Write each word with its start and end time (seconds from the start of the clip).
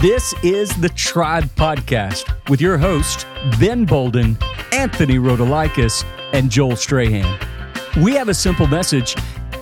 This 0.00 0.32
is 0.44 0.70
the 0.80 0.90
Tribe 0.90 1.46
Podcast 1.56 2.32
with 2.48 2.60
your 2.60 2.78
host, 2.78 3.26
Ben 3.58 3.84
Bolden, 3.84 4.38
Anthony 4.70 5.16
Rodolakis, 5.16 6.04
and 6.32 6.52
Joel 6.52 6.76
Strahan. 6.76 7.36
We 8.00 8.12
have 8.12 8.28
a 8.28 8.34
simple 8.34 8.68
message 8.68 9.16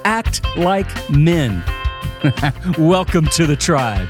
act 0.04 0.44
like 0.58 0.88
men. 1.08 1.64
Welcome 2.78 3.24
to 3.28 3.46
the 3.46 3.56
Tribe. 3.56 4.06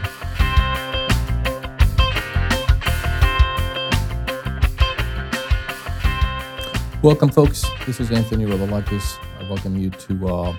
Welcome, 7.04 7.30
folks. 7.30 7.64
This 7.86 8.00
is 8.00 8.10
Anthony 8.10 8.46
Rodolakis. 8.46 9.16
I 9.38 9.48
welcome 9.48 9.76
you 9.76 9.90
to 9.90 10.26
uh, 10.26 10.56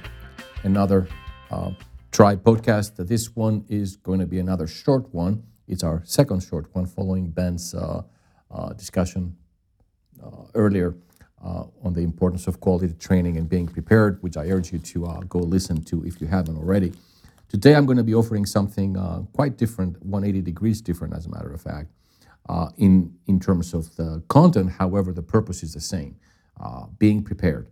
another 0.63 1.09
uh, 1.51 1.71
Tribe 2.13 2.41
podcast. 2.41 3.05
This 3.05 3.35
one 3.35 3.65
is 3.67 3.97
going 3.97 4.21
to 4.21 4.25
be 4.25 4.39
another 4.39 4.65
short 4.65 5.13
one. 5.13 5.43
It's 5.67 5.83
our 5.83 6.01
second 6.05 6.41
short 6.41 6.73
one 6.73 6.85
following 6.85 7.29
Ben's 7.29 7.73
uh, 7.73 8.03
uh 8.49 8.73
discussion 8.73 9.35
uh, 10.23 10.45
earlier 10.55 10.95
uh, 11.43 11.65
on 11.83 11.93
the 11.93 12.01
importance 12.01 12.47
of 12.47 12.59
quality 12.59 12.93
training 12.93 13.37
and 13.37 13.47
being 13.47 13.67
prepared, 13.67 14.21
which 14.23 14.37
I 14.37 14.47
urge 14.47 14.71
you 14.71 14.79
to 14.79 15.05
uh, 15.05 15.19
go 15.21 15.39
listen 15.39 15.83
to 15.83 16.03
if 16.05 16.19
you 16.21 16.27
haven't 16.27 16.57
already. 16.57 16.93
Today, 17.49 17.75
I'm 17.75 17.85
going 17.85 17.97
to 17.97 18.03
be 18.03 18.15
offering 18.15 18.45
something 18.45 18.97
uh, 18.97 19.21
quite 19.33 19.57
different, 19.57 20.01
180 20.03 20.41
degrees 20.41 20.81
different, 20.81 21.13
as 21.13 21.27
a 21.27 21.29
matter 21.29 21.53
of 21.53 21.61
fact, 21.61 21.91
in, 22.77 23.39
terms 23.39 23.73
of 23.73 23.95
the 23.95 24.23
content. 24.27 24.71
However, 24.71 25.13
the 25.13 25.21
purpose 25.21 25.63
is 25.63 25.73
the 25.73 25.79
same 25.79 26.17
being 26.97 27.23
prepared. 27.23 27.69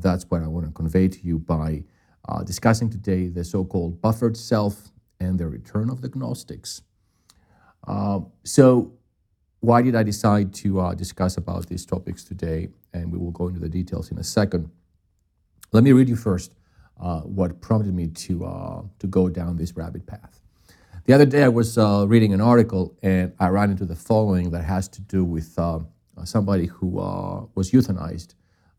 That's 0.00 0.24
what 0.28 0.42
I 0.42 0.48
want 0.48 0.66
to 0.66 0.72
convey 0.72 1.08
to 1.08 1.20
you 1.20 1.38
by 1.38 1.84
discussing 2.44 2.90
today 2.90 3.28
the 3.28 3.44
so 3.44 3.64
called 3.64 4.02
buffered 4.02 4.36
self 4.36 4.90
and 5.20 5.38
the 5.38 5.46
return 5.46 5.88
of 5.88 6.02
the 6.02 6.08
Gnostics. 7.86 8.30
so, 8.44 8.92
why 9.60 9.82
did 9.82 9.96
I 9.96 10.04
decide 10.04 10.54
to 10.54 10.94
discuss 10.96 11.36
about 11.36 11.66
these 11.66 11.84
topics 11.84 12.22
today? 12.22 12.68
And 12.92 13.10
we 13.12 13.18
will 13.18 13.32
go 13.32 13.48
into 13.48 13.58
the 13.58 13.68
details 13.68 14.10
in 14.10 14.18
a 14.18 14.24
second. 14.24 14.70
Let 15.72 15.82
me 15.82 15.92
read 15.92 16.08
you 16.08 16.16
first 16.16 16.54
uh, 17.00 17.20
what 17.20 17.60
prompted 17.60 17.94
me 17.94 18.08
to, 18.08 18.44
uh, 18.44 18.82
to 18.98 19.06
go 19.06 19.28
down 19.28 19.56
this 19.56 19.76
rabbit 19.76 20.06
path. 20.06 20.40
The 21.04 21.14
other 21.14 21.26
day, 21.26 21.44
I 21.44 21.48
was 21.48 21.78
uh, 21.78 22.04
reading 22.06 22.34
an 22.34 22.40
article 22.40 22.96
and 23.02 23.32
I 23.38 23.48
ran 23.48 23.70
into 23.70 23.86
the 23.86 23.96
following 23.96 24.50
that 24.50 24.64
has 24.64 24.88
to 24.88 25.00
do 25.00 25.24
with 25.24 25.58
uh, 25.58 25.80
somebody 26.24 26.66
who 26.66 26.98
uh, 26.98 27.46
was 27.54 27.70
euthanized 27.70 28.34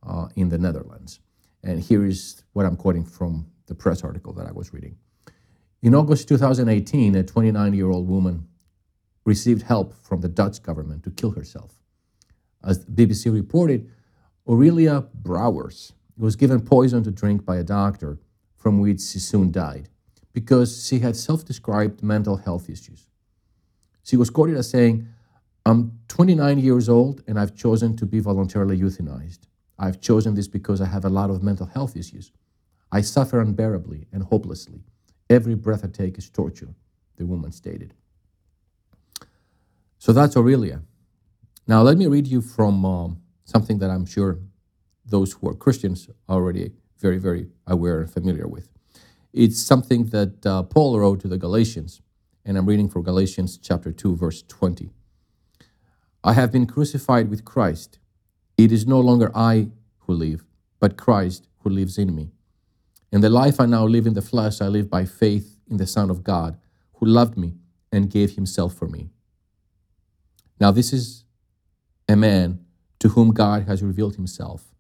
uh, 0.06 0.28
in 0.36 0.50
the 0.50 0.58
Netherlands. 0.58 1.19
And 1.63 1.81
here 1.81 2.06
is 2.06 2.44
what 2.53 2.66
I'm 2.66 2.75
quoting 2.75 3.03
from 3.06 3.47
the 3.67 3.75
press 3.75 4.03
article 4.03 4.34
that 4.34 4.45
I 4.47 4.52
was 4.52 4.73
reading. 4.73 4.97
In 5.81 5.95
August 5.95 6.28
2018, 6.28 7.16
a 7.16 7.23
29 7.23 7.73
year 7.73 7.89
old 7.89 8.08
woman 8.08 8.47
received 9.30 9.61
help 9.61 9.94
from 10.08 10.22
the 10.22 10.27
Dutch 10.27 10.58
government 10.63 11.03
to 11.03 11.11
kill 11.11 11.31
herself. 11.31 11.72
As 12.63 12.83
BBC 12.85 13.31
reported, 13.31 13.89
Aurelia 14.49 15.05
Brouwers 15.22 15.94
was 16.17 16.35
given 16.35 16.59
poison 16.61 17.03
to 17.03 17.11
drink 17.11 17.45
by 17.45 17.57
a 17.57 17.63
doctor, 17.63 18.19
from 18.57 18.80
which 18.80 19.02
she 19.02 19.19
soon 19.19 19.52
died, 19.52 19.88
because 20.33 20.85
she 20.85 21.00
had 21.00 21.16
self 21.16 21.45
described 21.45 22.02
mental 22.02 22.38
health 22.38 22.69
issues. 22.69 23.07
She 24.03 24.17
was 24.17 24.31
quoted 24.31 24.57
as 24.57 24.69
saying, 24.69 25.07
I'm 25.66 26.00
29 26.07 26.57
years 26.57 26.89
old 26.89 27.22
and 27.27 27.39
I've 27.39 27.55
chosen 27.55 27.95
to 27.97 28.05
be 28.07 28.19
voluntarily 28.19 28.77
euthanized. 28.80 29.41
I've 29.77 30.02
chosen 30.02 30.33
this 30.33 30.47
because 30.47 30.81
I 30.81 30.88
have 30.88 31.05
a 31.05 31.16
lot 31.19 31.30
of 31.30 31.44
mental 31.44 31.67
health 31.67 31.95
issues. 31.95 32.31
I 32.91 33.02
suffer 33.02 33.39
unbearably 33.39 34.07
and 34.11 34.23
hopelessly. 34.23 34.81
Every 35.30 35.55
breath 35.55 35.85
I 35.85 35.89
take 35.89 36.17
is 36.17 36.30
torture, 36.30 36.73
the 37.17 37.27
woman 37.27 37.52
stated. 37.52 37.94
So 40.00 40.14
that's 40.14 40.38
Aurelia. 40.38 40.81
Now, 41.68 41.81
let 41.81 41.97
me 41.97 42.07
read 42.07 42.25
you 42.25 42.41
from 42.41 42.85
um, 42.85 43.22
something 43.44 43.79
that 43.79 43.90
I'm 43.90 44.06
sure 44.06 44.40
those 45.06 45.34
who 45.34 45.50
are 45.50 45.53
Christians 45.53 46.07
are 46.29 46.38
already 46.38 46.72
very, 47.00 47.18
very 47.18 47.47
aware 47.68 48.00
and 48.00 48.09
familiar 48.09 48.47
with. 48.47 48.69
It's 49.34 49.62
something 49.62 50.06
that 50.06 50.46
uh, 50.46 50.63
Paul 50.63 50.97
wrote 50.97 51.19
to 51.22 51.28
the 51.28 51.38
Galatians, 51.38 52.01
and 52.46 52.57
I'm 52.57 52.66
reading 52.66 52.88
from 52.88 53.03
Galatians 53.03 53.57
chapter 53.57 53.91
2, 53.91 54.16
verse 54.16 54.41
20. 54.47 54.90
I 56.23 56.34
have 56.34 56.52
been 56.52 56.66
crucified 56.66 57.29
with 57.29 57.44
Christ. 57.44 58.00
It 58.57 58.72
is 58.72 58.88
no 58.88 59.02
longer 59.02 59.31
I 59.35 59.69
who 60.00 60.13
live, 60.13 60.46
but 60.79 60.97
Christ 60.97 61.47
who 61.59 61.69
lives 61.69 61.97
in 61.97 62.16
me. 62.16 62.31
In 63.12 63.19
the 63.19 63.29
life 63.29 63.59
I 63.59 63.66
now 63.66 63.85
live 63.85 64.07
in 64.07 64.13
the 64.13 64.22
flesh, 64.22 64.62
I 64.62 64.68
live 64.68 64.90
by 64.90 65.03
faith 65.03 65.59
in 65.69 65.75
the 65.75 65.88
Son 65.88 66.09
of 66.09 66.23
God, 66.23 66.57
who 66.96 67.06
loved 67.06 67.38
me 67.38 67.56
and 67.91 68.09
gave 68.09 68.35
himself 68.35 68.73
for 68.73 68.88
me. 68.88 69.09
Now, 70.59 70.72
this 70.72 70.94
is 70.94 71.24
a 72.08 72.16
man 72.16 72.66
to 73.00 73.09
whom 73.09 73.31
God 73.31 73.64
has 73.64 73.81
revealed 73.81 74.16
himself. 74.16 74.74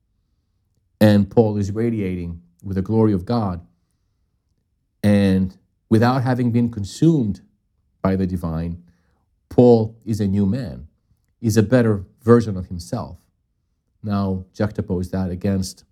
And 0.99 1.29
Paul 1.29 1.57
is 1.57 1.71
radiating 1.71 2.41
with 2.63 2.75
the 2.75 2.81
glory 2.81 3.13
of 3.13 3.25
God. 3.25 3.65
And 5.01 5.57
without 5.89 6.23
having 6.23 6.51
been 6.51 6.69
consumed 6.69 7.41
by 8.01 8.15
the 8.15 8.27
divine, 8.27 8.83
Paul 9.47 9.97
is 10.05 10.19
a 10.19 10.27
new 10.27 10.45
man 10.45 10.89
is 11.41 11.57
a 11.57 11.63
better 11.63 12.05
version 12.21 12.57
of 12.57 12.67
himself. 12.67 13.17
Now, 14.03 14.45
juxtapose 14.53 15.11
that 15.11 15.29
against 15.29 15.83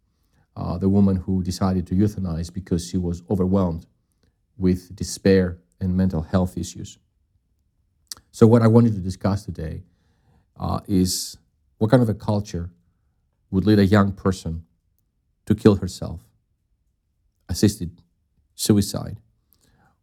uh, 0.56 0.78
the 0.78 0.90
woman 0.90 1.18
who 1.18 1.44
decided 1.44 1.88
to 1.88 1.96
euthanize 1.96 2.54
because 2.54 2.88
she 2.88 2.98
was 2.98 3.22
overwhelmed 3.30 3.86
with 4.58 4.96
despair 4.96 5.60
and 5.80 5.96
mental 5.96 6.22
health 6.22 6.58
issues. 6.58 6.98
So, 8.32 8.48
what 8.48 8.62
I 8.62 8.68
wanted 8.68 8.94
to 8.94 9.00
discuss 9.00 9.46
today 9.46 9.84
uh, 10.60 10.80
is 10.88 11.38
what 11.78 11.92
kind 11.92 12.04
of 12.04 12.10
a 12.10 12.14
culture 12.14 12.70
would 13.52 13.66
lead 13.66 13.80
a 13.80 13.86
young 13.86 14.12
person 14.12 14.66
to 15.46 15.56
kill 15.56 15.76
herself, 15.76 16.22
assisted 17.50 18.02
suicide? 18.56 19.18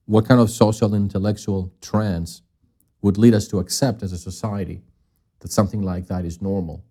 What 0.06 0.26
kind 0.26 0.40
of 0.40 0.50
social 0.50 0.94
and 0.94 1.04
intellectual 1.04 1.72
trends 1.80 2.42
would 3.02 3.18
lead 3.18 3.34
us 3.34 3.48
to 3.48 3.58
accept 3.58 4.02
as 4.02 4.12
a 4.12 4.18
society 4.18 4.82
that 5.40 5.52
something 5.52 5.82
like 5.82 6.06
that 6.06 6.24
is 6.24 6.40
normal 6.40 6.82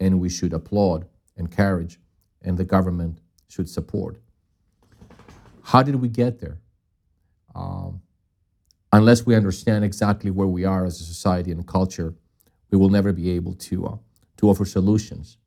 and 0.00 0.18
we 0.18 0.28
should 0.28 0.52
applaud, 0.52 1.06
encourage, 1.36 2.00
and 2.42 2.58
the 2.58 2.64
government 2.64 3.20
should 3.48 3.68
support. 3.68 4.20
How 5.62 5.82
did 5.82 5.96
we 5.96 6.08
get 6.08 6.40
there? 6.40 6.58
Um, 7.54 8.02
unless 8.92 9.24
we 9.26 9.34
understand 9.34 9.84
exactly 9.84 10.30
where 10.30 10.46
we 10.46 10.64
are 10.64 10.84
as 10.84 11.00
a 11.00 11.04
society 11.04 11.50
and 11.50 11.66
culture, 11.66 12.14
we 12.70 12.78
will 12.78 12.88
never 12.88 13.12
be 13.12 13.30
able 13.30 13.54
to, 13.54 13.86
uh, 13.86 13.96
to 14.36 14.48
offer 14.48 14.64
solutions 14.64 15.38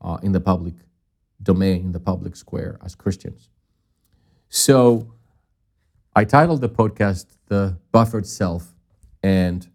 uh, 0.00 0.18
in 0.22 0.32
the 0.32 0.40
public 0.40 0.74
domain, 1.42 1.80
in 1.80 1.92
the 1.92 2.00
public 2.00 2.36
square 2.36 2.78
as 2.84 2.94
Christians. 2.94 3.48
So 4.48 5.12
I 6.14 6.24
titled 6.24 6.60
the 6.60 6.68
podcast 6.68 7.26
The 7.46 7.76
Buffered 7.92 8.26
Self 8.26 8.74
and 9.22 9.68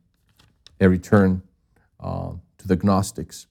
a 0.79 0.89
Return 0.89 1.43
uh, 1.99 2.33
to 2.57 2.67
the 2.67 2.75
Gnostics. 2.77 3.47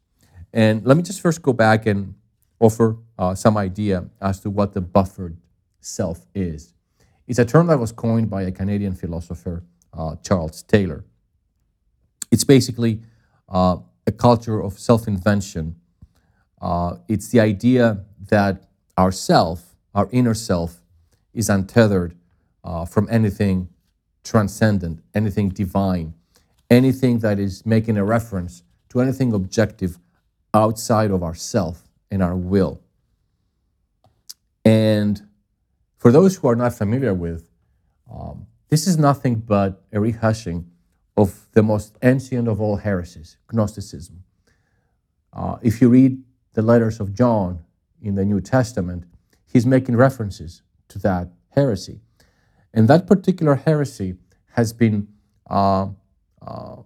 And 0.52 0.84
let 0.84 0.96
me 0.96 1.02
just 1.02 1.20
first 1.20 1.42
go 1.42 1.52
back 1.52 1.86
and 1.86 2.14
offer 2.58 2.96
uh, 3.18 3.34
some 3.34 3.56
idea 3.56 4.06
as 4.20 4.40
to 4.40 4.50
what 4.50 4.72
the 4.72 4.80
buffered 4.80 5.36
self 5.80 6.26
is. 6.34 6.74
It's 7.30 7.38
a 7.38 7.44
term 7.44 7.68
that 7.68 7.78
was 7.78 7.92
coined 7.92 8.28
by 8.28 8.42
a 8.42 8.50
Canadian 8.50 8.92
philosopher, 8.92 9.62
uh, 9.96 10.16
Charles 10.16 10.64
Taylor. 10.64 11.04
It's 12.32 12.42
basically 12.42 13.02
uh, 13.48 13.76
a 14.04 14.10
culture 14.10 14.60
of 14.60 14.76
self 14.76 15.06
invention. 15.06 15.76
Uh, 16.60 16.96
it's 17.06 17.28
the 17.28 17.38
idea 17.38 18.04
that 18.30 18.68
our 18.98 19.12
self, 19.12 19.76
our 19.94 20.08
inner 20.10 20.34
self, 20.34 20.82
is 21.32 21.48
untethered 21.48 22.16
uh, 22.64 22.84
from 22.84 23.06
anything 23.08 23.68
transcendent, 24.24 25.00
anything 25.14 25.50
divine, 25.50 26.14
anything 26.68 27.20
that 27.20 27.38
is 27.38 27.64
making 27.64 27.96
a 27.96 28.04
reference 28.04 28.64
to 28.88 29.00
anything 29.00 29.32
objective 29.32 30.00
outside 30.52 31.12
of 31.12 31.22
ourself 31.22 31.84
and 32.10 32.24
our 32.24 32.34
will. 32.34 32.80
And 34.64 35.29
for 36.00 36.10
those 36.10 36.36
who 36.36 36.48
are 36.48 36.56
not 36.56 36.72
familiar 36.72 37.12
with, 37.12 37.50
um, 38.10 38.46
this 38.70 38.86
is 38.86 38.96
nothing 38.96 39.34
but 39.34 39.84
a 39.92 39.98
rehashing 39.98 40.64
of 41.14 41.46
the 41.52 41.62
most 41.62 41.98
ancient 42.02 42.48
of 42.48 42.58
all 42.58 42.76
heresies, 42.76 43.36
Gnosticism. 43.52 44.24
Uh, 45.30 45.58
if 45.60 45.82
you 45.82 45.90
read 45.90 46.22
the 46.54 46.62
letters 46.62 47.00
of 47.00 47.12
John 47.12 47.62
in 48.00 48.14
the 48.14 48.24
New 48.24 48.40
Testament, 48.40 49.04
he's 49.44 49.66
making 49.66 49.94
references 49.94 50.62
to 50.88 50.98
that 51.00 51.28
heresy. 51.50 52.00
And 52.72 52.88
that 52.88 53.06
particular 53.06 53.56
heresy 53.56 54.14
has 54.52 54.72
been 54.72 55.06
uh, 55.50 55.88
uh, 56.40 56.76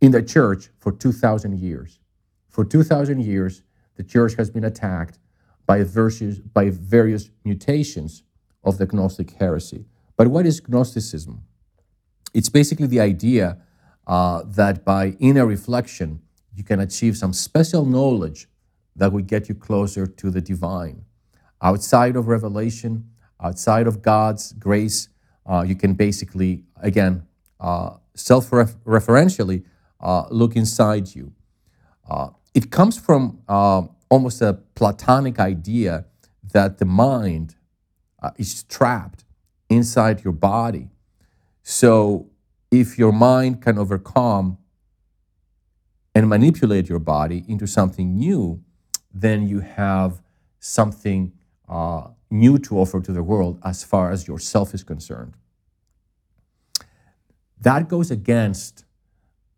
in 0.00 0.10
the 0.10 0.22
church 0.22 0.70
for 0.80 0.90
2,000 0.90 1.60
years. 1.60 2.00
For 2.48 2.64
2,000 2.64 3.22
years, 3.22 3.62
the 3.94 4.02
church 4.02 4.34
has 4.34 4.50
been 4.50 4.64
attacked 4.64 5.20
by, 5.66 5.82
verses, 5.82 6.38
by 6.38 6.70
various 6.70 7.30
mutations 7.44 8.22
of 8.62 8.78
the 8.78 8.86
Gnostic 8.86 9.30
heresy. 9.32 9.86
But 10.16 10.28
what 10.28 10.46
is 10.46 10.62
Gnosticism? 10.68 11.42
It's 12.32 12.48
basically 12.48 12.86
the 12.86 13.00
idea 13.00 13.58
uh, 14.06 14.42
that 14.46 14.84
by 14.84 15.16
inner 15.18 15.46
reflection, 15.46 16.20
you 16.54 16.64
can 16.64 16.80
achieve 16.80 17.16
some 17.16 17.32
special 17.32 17.84
knowledge 17.84 18.48
that 18.96 19.12
will 19.12 19.22
get 19.22 19.48
you 19.48 19.54
closer 19.54 20.06
to 20.06 20.30
the 20.30 20.40
divine. 20.40 21.04
Outside 21.60 22.16
of 22.16 22.28
revelation, 22.28 23.10
outside 23.40 23.86
of 23.86 24.02
God's 24.02 24.52
grace, 24.52 25.08
uh, 25.46 25.64
you 25.66 25.74
can 25.74 25.94
basically, 25.94 26.64
again, 26.80 27.26
uh, 27.60 27.96
self 28.14 28.50
referentially 28.50 29.64
uh, 30.00 30.26
look 30.30 30.56
inside 30.56 31.14
you. 31.14 31.32
Uh, 32.08 32.28
it 32.54 32.70
comes 32.70 32.98
from 32.98 33.40
uh, 33.48 33.82
almost 34.08 34.42
a 34.42 34.54
Platonic 34.74 35.38
idea 35.38 36.06
that 36.52 36.78
the 36.78 36.84
mind 36.84 37.56
uh, 38.22 38.30
is 38.36 38.62
trapped 38.64 39.24
inside 39.68 40.24
your 40.24 40.32
body. 40.32 40.90
So 41.62 42.30
if 42.70 42.98
your 42.98 43.12
mind 43.12 43.62
can 43.62 43.78
overcome 43.78 44.58
and 46.14 46.28
manipulate 46.28 46.88
your 46.88 46.98
body 46.98 47.44
into 47.48 47.66
something 47.66 48.16
new, 48.16 48.62
then 49.12 49.46
you 49.48 49.60
have 49.60 50.22
something 50.58 51.32
uh, 51.68 52.08
new 52.30 52.58
to 52.58 52.78
offer 52.78 53.00
to 53.00 53.12
the 53.12 53.22
world 53.22 53.58
as 53.64 53.84
far 53.84 54.10
as 54.10 54.28
yourself 54.28 54.74
is 54.74 54.82
concerned. 54.82 55.34
That 57.60 57.88
goes 57.88 58.10
against 58.10 58.84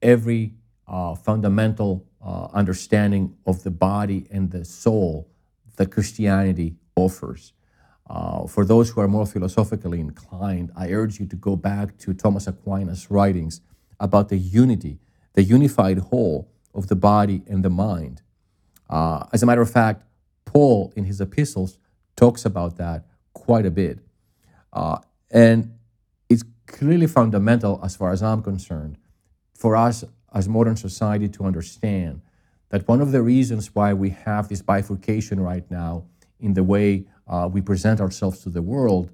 every 0.01 0.55
uh, 0.87 1.15
fundamental 1.15 2.07
uh, 2.27 2.49
understanding 2.53 3.37
of 3.47 3.63
the 3.63 3.71
body 3.71 4.27
and 4.33 4.51
the 4.51 4.65
soul 4.65 5.31
that 5.77 5.93
Christianity 5.93 6.75
offers. 6.97 7.53
Uh, 8.09 8.47
for 8.49 8.65
those 8.65 8.91
who 8.91 9.01
are 9.01 9.07
more 9.09 9.27
philosophically 9.27 10.01
inclined, 10.01 10.73
I 10.77 10.91
urge 10.91 11.21
you 11.21 11.27
to 11.27 11.37
go 11.37 11.55
back 11.55 11.97
to 11.99 12.15
Thomas 12.15 12.49
Aquinas' 12.49 13.11
writings 13.11 13.61
about 14.01 14.29
the 14.29 14.37
unity, 14.37 14.99
the 15.35 15.45
unified 15.45 15.99
whole 15.99 16.51
of 16.75 16.89
the 16.89 16.97
body 16.97 17.43
and 17.47 17.65
the 17.65 17.71
mind. 17.71 18.23
Uh, 18.91 19.25
as 19.33 19.43
a 19.43 19.47
matter 19.47 19.63
of 19.63 19.71
fact, 19.71 20.03
Paul 20.45 20.93
in 20.97 21.05
his 21.05 21.21
epistles 21.21 21.79
talks 22.17 22.45
about 22.45 22.77
that 22.77 23.07
quite 23.35 23.67
a 23.67 23.71
bit. 23.71 24.01
Uh, 24.73 24.99
and 25.31 25.77
it's 26.29 26.45
clearly 26.67 27.07
fundamental, 27.07 27.81
as 27.85 27.95
far 27.95 28.11
as 28.11 28.23
I'm 28.23 28.43
concerned, 28.43 28.99
for 29.55 29.77
us 29.77 30.05
as 30.37 30.47
modern 30.51 30.77
society 30.77 31.29
to 31.31 31.45
understand 31.45 32.21
that 32.69 32.87
one 32.87 33.01
of 33.01 33.11
the 33.11 33.23
reasons 33.23 33.75
why 33.75 33.95
we 33.95 34.11
have 34.11 34.49
this 34.51 34.61
bifurcation 34.61 35.41
right 35.41 35.69
now 35.71 36.05
in 36.41 36.53
the 36.53 36.63
way 36.63 37.07
uh, 37.27 37.49
we 37.51 37.63
present 37.63 38.03
ourselves 38.03 38.41
to 38.43 38.51
the 38.51 38.61
world 38.61 39.11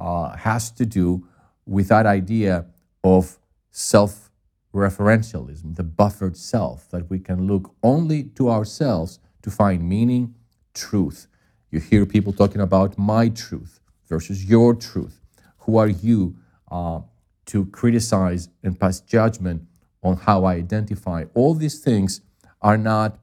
uh, 0.00 0.34
has 0.34 0.70
to 0.70 0.86
do 0.86 1.28
with 1.66 1.88
that 1.88 2.06
idea 2.06 2.64
of 3.04 3.38
self 3.70 4.30
referentialism, 4.72 5.76
the 5.76 5.82
buffered 5.82 6.38
self, 6.38 6.88
that 6.88 7.10
we 7.10 7.18
can 7.18 7.46
look 7.46 7.74
only 7.82 8.24
to 8.24 8.48
ourselves 8.48 9.18
to 9.42 9.50
find 9.50 9.86
meaning, 9.86 10.34
truth. 10.72 11.26
You 11.70 11.80
hear 11.80 12.06
people 12.06 12.32
talking 12.32 12.62
about 12.62 12.96
my 12.96 13.28
truth 13.28 13.78
versus 14.08 14.46
your 14.46 14.74
truth. 14.74 15.20
Who 15.64 15.76
are 15.76 15.88
you 15.88 16.36
uh, 16.70 17.00
to 17.46 17.66
criticize 17.66 18.48
and 18.62 18.80
pass 18.80 19.00
judgment 19.00 19.66
on 20.02 20.16
how 20.16 20.44
I 20.44 20.54
identify? 20.54 21.24
All 21.34 21.54
these 21.54 21.80
things 21.80 22.20
are 22.60 22.76
not 22.76 23.18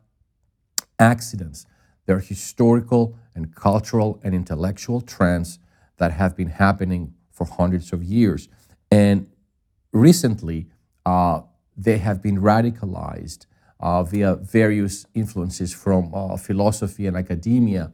accidents, 0.98 1.66
they're 2.06 2.20
historical 2.20 3.18
and 3.36 3.56
cultural 3.56 4.20
and 4.24 4.34
intellectual 4.34 5.02
trends 5.02 5.60
that 5.98 6.12
have 6.12 6.36
been 6.36 6.50
happening 6.50 7.14
for 7.32 7.46
hundreds 7.46 7.94
of 7.94 8.04
years. 8.04 8.50
And 8.92 9.28
recently, 9.94 10.68
uh, 11.06 11.42
they 11.78 12.00
have 12.00 12.22
been 12.22 12.40
radicalized 12.40 13.46
uh, 13.80 14.04
via 14.04 14.36
various 14.36 15.06
influences 15.14 15.74
from 15.74 16.14
uh, 16.14 16.36
philosophy 16.36 17.08
and 17.08 17.16
academia 17.16 17.94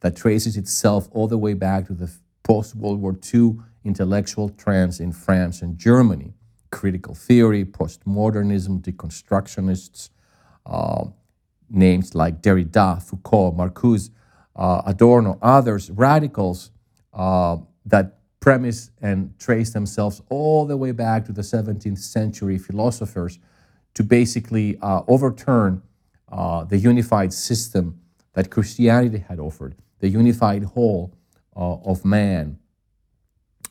that 0.00 0.16
traces 0.16 0.56
itself 0.56 1.08
all 1.10 1.26
the 1.26 1.38
way 1.38 1.54
back 1.54 1.86
to 1.86 1.94
the 1.94 2.10
post 2.44 2.76
World 2.76 3.00
War 3.00 3.18
II 3.34 3.56
intellectual 3.84 4.48
trends 4.48 5.00
in 5.00 5.12
France 5.12 5.60
and 5.62 5.76
Germany 5.76 6.34
critical 6.74 7.14
theory, 7.14 7.64
postmodernism, 7.64 8.82
deconstructionists, 8.82 10.10
uh, 10.66 11.04
names 11.70 12.16
like 12.16 12.42
Derrida, 12.42 13.00
Foucault, 13.00 13.52
Marcuse, 13.52 14.10
uh, 14.56 14.82
Adorno, 14.84 15.38
others, 15.40 15.90
radicals 15.92 16.72
uh, 17.12 17.56
that 17.86 18.18
premise 18.40 18.90
and 19.00 19.38
trace 19.38 19.70
themselves 19.72 20.20
all 20.28 20.66
the 20.66 20.76
way 20.76 20.90
back 20.90 21.24
to 21.24 21.32
the 21.32 21.42
17th 21.42 21.98
century 21.98 22.58
philosophers 22.58 23.38
to 23.94 24.02
basically 24.02 24.76
uh, 24.82 25.02
overturn 25.06 25.80
uh, 26.32 26.64
the 26.64 26.76
unified 26.76 27.32
system 27.32 28.00
that 28.32 28.50
Christianity 28.50 29.18
had 29.28 29.38
offered, 29.38 29.76
the 30.00 30.08
unified 30.08 30.64
whole 30.64 31.14
uh, 31.54 31.76
of 31.90 32.04
man 32.04 32.58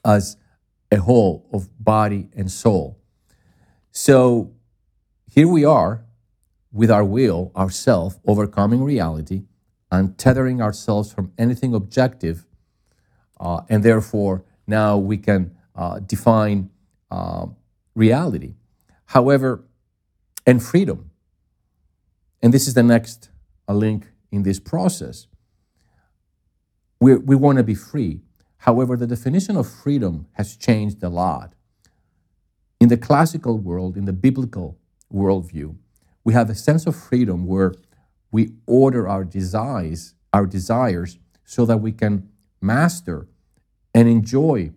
as 0.05 0.37
a 0.93 0.97
whole 1.01 1.47
of 1.51 1.69
body 1.83 2.29
and 2.35 2.51
soul. 2.51 2.99
So 3.91 4.53
here 5.27 5.47
we 5.47 5.65
are 5.65 6.05
with 6.71 6.91
our 6.91 7.03
will, 7.03 7.51
ourself, 7.55 8.19
overcoming 8.25 8.83
reality, 8.83 9.43
untethering 9.91 10.61
ourselves 10.61 11.13
from 11.13 11.31
anything 11.37 11.73
objective, 11.73 12.45
uh, 13.39 13.61
and 13.69 13.83
therefore 13.83 14.43
now 14.67 14.97
we 14.97 15.17
can 15.17 15.55
uh, 15.75 15.99
define 15.99 16.69
uh, 17.11 17.47
reality. 17.95 18.55
However, 19.05 19.63
and 20.45 20.63
freedom. 20.63 21.11
And 22.41 22.53
this 22.53 22.67
is 22.67 22.73
the 22.73 22.83
next 22.83 23.29
link 23.67 24.07
in 24.31 24.43
this 24.43 24.59
process. 24.59 25.27
we 26.99 27.15
we 27.15 27.35
want 27.35 27.57
to 27.57 27.63
be 27.63 27.75
free. 27.75 28.21
However, 28.63 28.95
the 28.95 29.07
definition 29.07 29.57
of 29.57 29.69
freedom 29.69 30.27
has 30.33 30.55
changed 30.55 31.03
a 31.03 31.09
lot. 31.09 31.53
In 32.79 32.87
the 32.87 32.95
classical 32.95 33.57
world, 33.57 33.97
in 33.97 34.05
the 34.05 34.13
biblical 34.13 34.77
worldview, 35.13 35.75
we 36.23 36.31
have 36.31 36.49
a 36.49 36.55
sense 36.55 36.87
of 36.87 36.95
freedom 36.95 37.45
where 37.45 37.73
we 38.31 38.53
order 38.65 39.05
our 39.05 39.25
desires, 39.25 40.13
our 40.31 40.45
desires 40.45 41.19
so 41.43 41.65
that 41.65 41.79
we 41.79 41.91
can 41.91 42.29
master 42.61 43.27
and 43.93 44.07
enjoy 44.07 44.71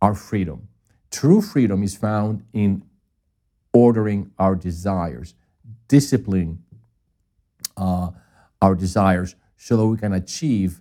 our 0.00 0.14
freedom. 0.14 0.68
True 1.10 1.42
freedom 1.42 1.82
is 1.82 1.94
found 1.94 2.42
in 2.54 2.82
ordering 3.74 4.30
our 4.38 4.54
desires, 4.54 5.34
disciplining 5.86 6.62
uh, 7.76 8.08
our 8.62 8.74
desires 8.74 9.36
so 9.58 9.76
that 9.76 9.84
we 9.84 9.98
can 9.98 10.14
achieve 10.14 10.80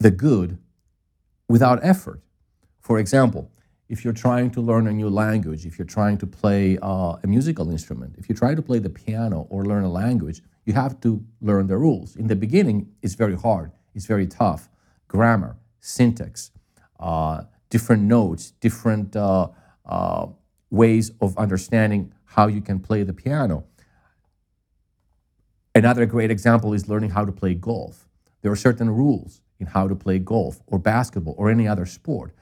the 0.00 0.10
good 0.10 0.58
without 1.48 1.78
effort. 1.82 2.20
For 2.80 2.98
example, 2.98 3.50
if 3.88 4.02
you're 4.04 4.14
trying 4.14 4.50
to 4.52 4.60
learn 4.60 4.86
a 4.86 4.92
new 4.92 5.10
language, 5.10 5.66
if 5.66 5.78
you're 5.78 5.86
trying 5.86 6.16
to 6.18 6.26
play 6.26 6.78
uh, 6.80 7.16
a 7.22 7.26
musical 7.26 7.70
instrument, 7.70 8.14
if 8.18 8.28
you 8.28 8.34
try 8.34 8.54
to 8.54 8.62
play 8.62 8.78
the 8.78 8.88
piano 8.88 9.46
or 9.50 9.64
learn 9.64 9.84
a 9.84 9.90
language, 9.90 10.40
you 10.64 10.72
have 10.72 11.00
to 11.00 11.22
learn 11.40 11.66
the 11.66 11.76
rules. 11.76 12.16
In 12.16 12.28
the 12.28 12.36
beginning, 12.36 12.88
it's 13.02 13.14
very 13.14 13.36
hard, 13.36 13.72
it's 13.94 14.06
very 14.06 14.26
tough. 14.26 14.68
Grammar, 15.06 15.56
syntax, 15.80 16.50
uh, 16.98 17.42
different 17.68 18.02
notes, 18.02 18.52
different 18.52 19.14
uh, 19.14 19.48
uh 19.84 20.26
ways 20.70 21.10
of 21.20 21.36
understanding 21.36 22.12
how 22.24 22.46
you 22.46 22.60
can 22.60 22.78
play 22.78 23.02
the 23.02 23.12
piano. 23.12 23.64
Another 25.74 26.06
great 26.06 26.30
example 26.30 26.72
is 26.72 26.88
learning 26.88 27.10
how 27.10 27.24
to 27.24 27.32
play 27.32 27.54
golf. 27.54 28.08
There 28.42 28.52
are 28.52 28.56
certain 28.56 28.88
rules 28.88 29.40
in 29.60 29.66
how 29.66 29.86
to 29.86 29.94
play 29.94 30.18
golf 30.18 30.60
or 30.66 30.78
basketball 30.78 31.34
or 31.38 31.50
any 31.50 31.68
other 31.68 31.86
sport. 31.86 32.32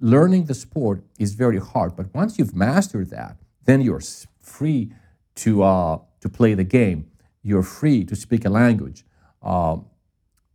Learning 0.00 0.44
the 0.44 0.54
sport 0.54 1.02
is 1.18 1.34
very 1.34 1.58
hard, 1.58 1.96
but 1.96 2.14
once 2.14 2.38
you've 2.38 2.54
mastered 2.54 3.10
that, 3.10 3.36
then 3.64 3.80
you're 3.80 4.00
free 4.40 4.92
to, 5.34 5.62
uh, 5.62 5.98
to 6.20 6.28
play 6.28 6.54
the 6.54 6.64
game. 6.64 7.10
You're 7.42 7.64
free 7.64 8.04
to 8.04 8.14
speak 8.14 8.44
a 8.44 8.48
language 8.48 9.04
uh, 9.42 9.78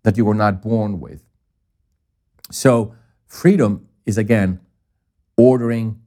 that 0.03 0.17
you 0.17 0.25
were 0.25 0.33
not 0.33 0.61
born 0.61 0.99
with. 0.99 1.23
So, 2.51 2.95
freedom 3.25 3.87
is 4.05 4.17
again 4.17 4.59
ordering 5.37 6.01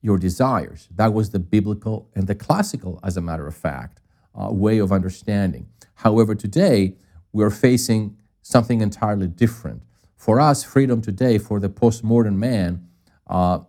your 0.00 0.18
desires. 0.18 0.88
That 0.94 1.12
was 1.12 1.30
the 1.30 1.38
biblical 1.38 2.10
and 2.14 2.26
the 2.26 2.34
classical, 2.34 3.00
as 3.02 3.16
a 3.16 3.20
matter 3.20 3.46
of 3.46 3.54
fact, 3.54 4.00
uh, 4.34 4.48
way 4.50 4.78
of 4.78 4.92
understanding. 4.92 5.68
However, 5.94 6.34
today 6.34 6.96
we're 7.32 7.50
facing 7.50 8.16
something 8.44 8.82
entirely 8.82 9.26
different. 9.26 9.82
For 10.16 10.38
us, 10.38 10.62
freedom 10.62 11.00
today, 11.00 11.38
for 11.38 11.58
the 11.58 11.68
postmodern 11.68 12.36
man, 12.36 12.86
uh, 13.26 13.60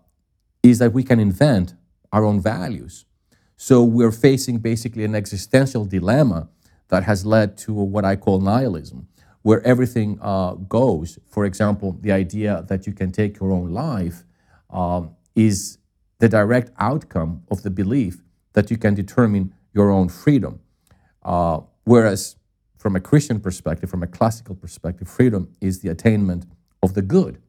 is 0.62 0.80
that 0.80 0.94
we 0.94 1.04
can 1.04 1.20
invent 1.20 1.74
our 2.12 2.24
own 2.24 2.42
values. 2.42 3.06
So 3.56 3.84
we're 3.84 4.12
facing 4.12 4.60
basically 4.60 5.06
an 5.06 5.16
existential 5.16 5.86
dilemma 5.86 6.50
that 6.90 7.04
has 7.04 7.26
led 7.26 7.58
to 7.60 7.74
what 7.74 8.04
I 8.04 8.16
call 8.18 8.42
nihilism, 8.42 9.08
where 9.44 9.66
everything 9.66 10.20
uh, 10.22 10.54
goes. 10.54 11.20
For 11.26 11.46
example, 11.46 11.98
the 12.02 12.12
idea 12.12 12.66
that 12.68 12.86
you 12.86 12.94
can 12.94 13.12
take 13.12 13.40
your 13.40 13.52
own 13.52 13.72
life 13.72 14.26
um, 14.70 15.16
is 15.36 15.78
the 16.20 16.28
direct 16.28 16.72
outcome 16.78 17.44
of 17.50 17.64
the 17.64 17.70
belief 17.70 18.22
that 18.54 18.70
you 18.70 18.78
can 18.78 18.94
determine 18.94 19.54
your 19.74 19.90
own 19.90 20.10
freedom. 20.10 20.60
Uh, 21.24 21.62
whereas, 21.86 22.36
from 22.86 22.96
a 22.96 23.00
Christian 23.00 23.40
perspective, 23.40 23.90
from 23.90 24.04
a 24.04 24.08
classical 24.08 24.54
perspective, 24.54 25.08
freedom 25.08 25.52
is 25.60 25.80
the 25.80 25.90
attainment 25.90 26.46
of 26.84 26.94
the 26.94 27.02
good. 27.02 27.42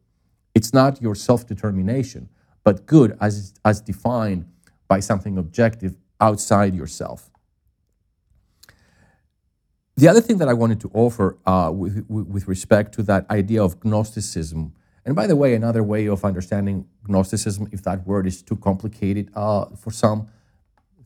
It's 0.55 0.73
not 0.73 1.03
your 1.03 1.15
self 1.15 1.47
determination, 1.47 2.31
but 2.65 2.87
good 2.87 3.19
as, 3.21 3.53
as 3.63 3.83
defined 3.83 4.47
by 4.89 5.01
something 5.01 5.37
objective 5.37 5.95
outside 6.23 6.75
yourself. 6.75 7.31
The 9.99 10.09
other 10.09 10.23
thing 10.23 10.39
that 10.39 10.49
I 10.49 10.55
wanted 10.55 10.81
to 10.81 10.91
offer 10.95 11.37
uh, 11.45 11.71
with, 11.71 12.07
with 12.09 12.49
respect 12.49 12.95
to 12.95 13.03
that 13.03 13.29
idea 13.29 13.63
of 13.63 13.85
Gnosticism, 13.85 14.73
and 15.05 15.15
by 15.15 15.27
the 15.27 15.37
way, 15.37 15.53
another 15.53 15.83
way 15.83 16.07
of 16.07 16.25
understanding 16.25 16.87
Gnosticism, 17.07 17.69
if 17.73 17.83
that 17.83 18.07
word 18.07 18.27
is 18.27 18.41
too 18.41 18.57
complicated 18.57 19.29
uh, 19.35 19.67
for 19.77 19.91
some, 19.91 20.29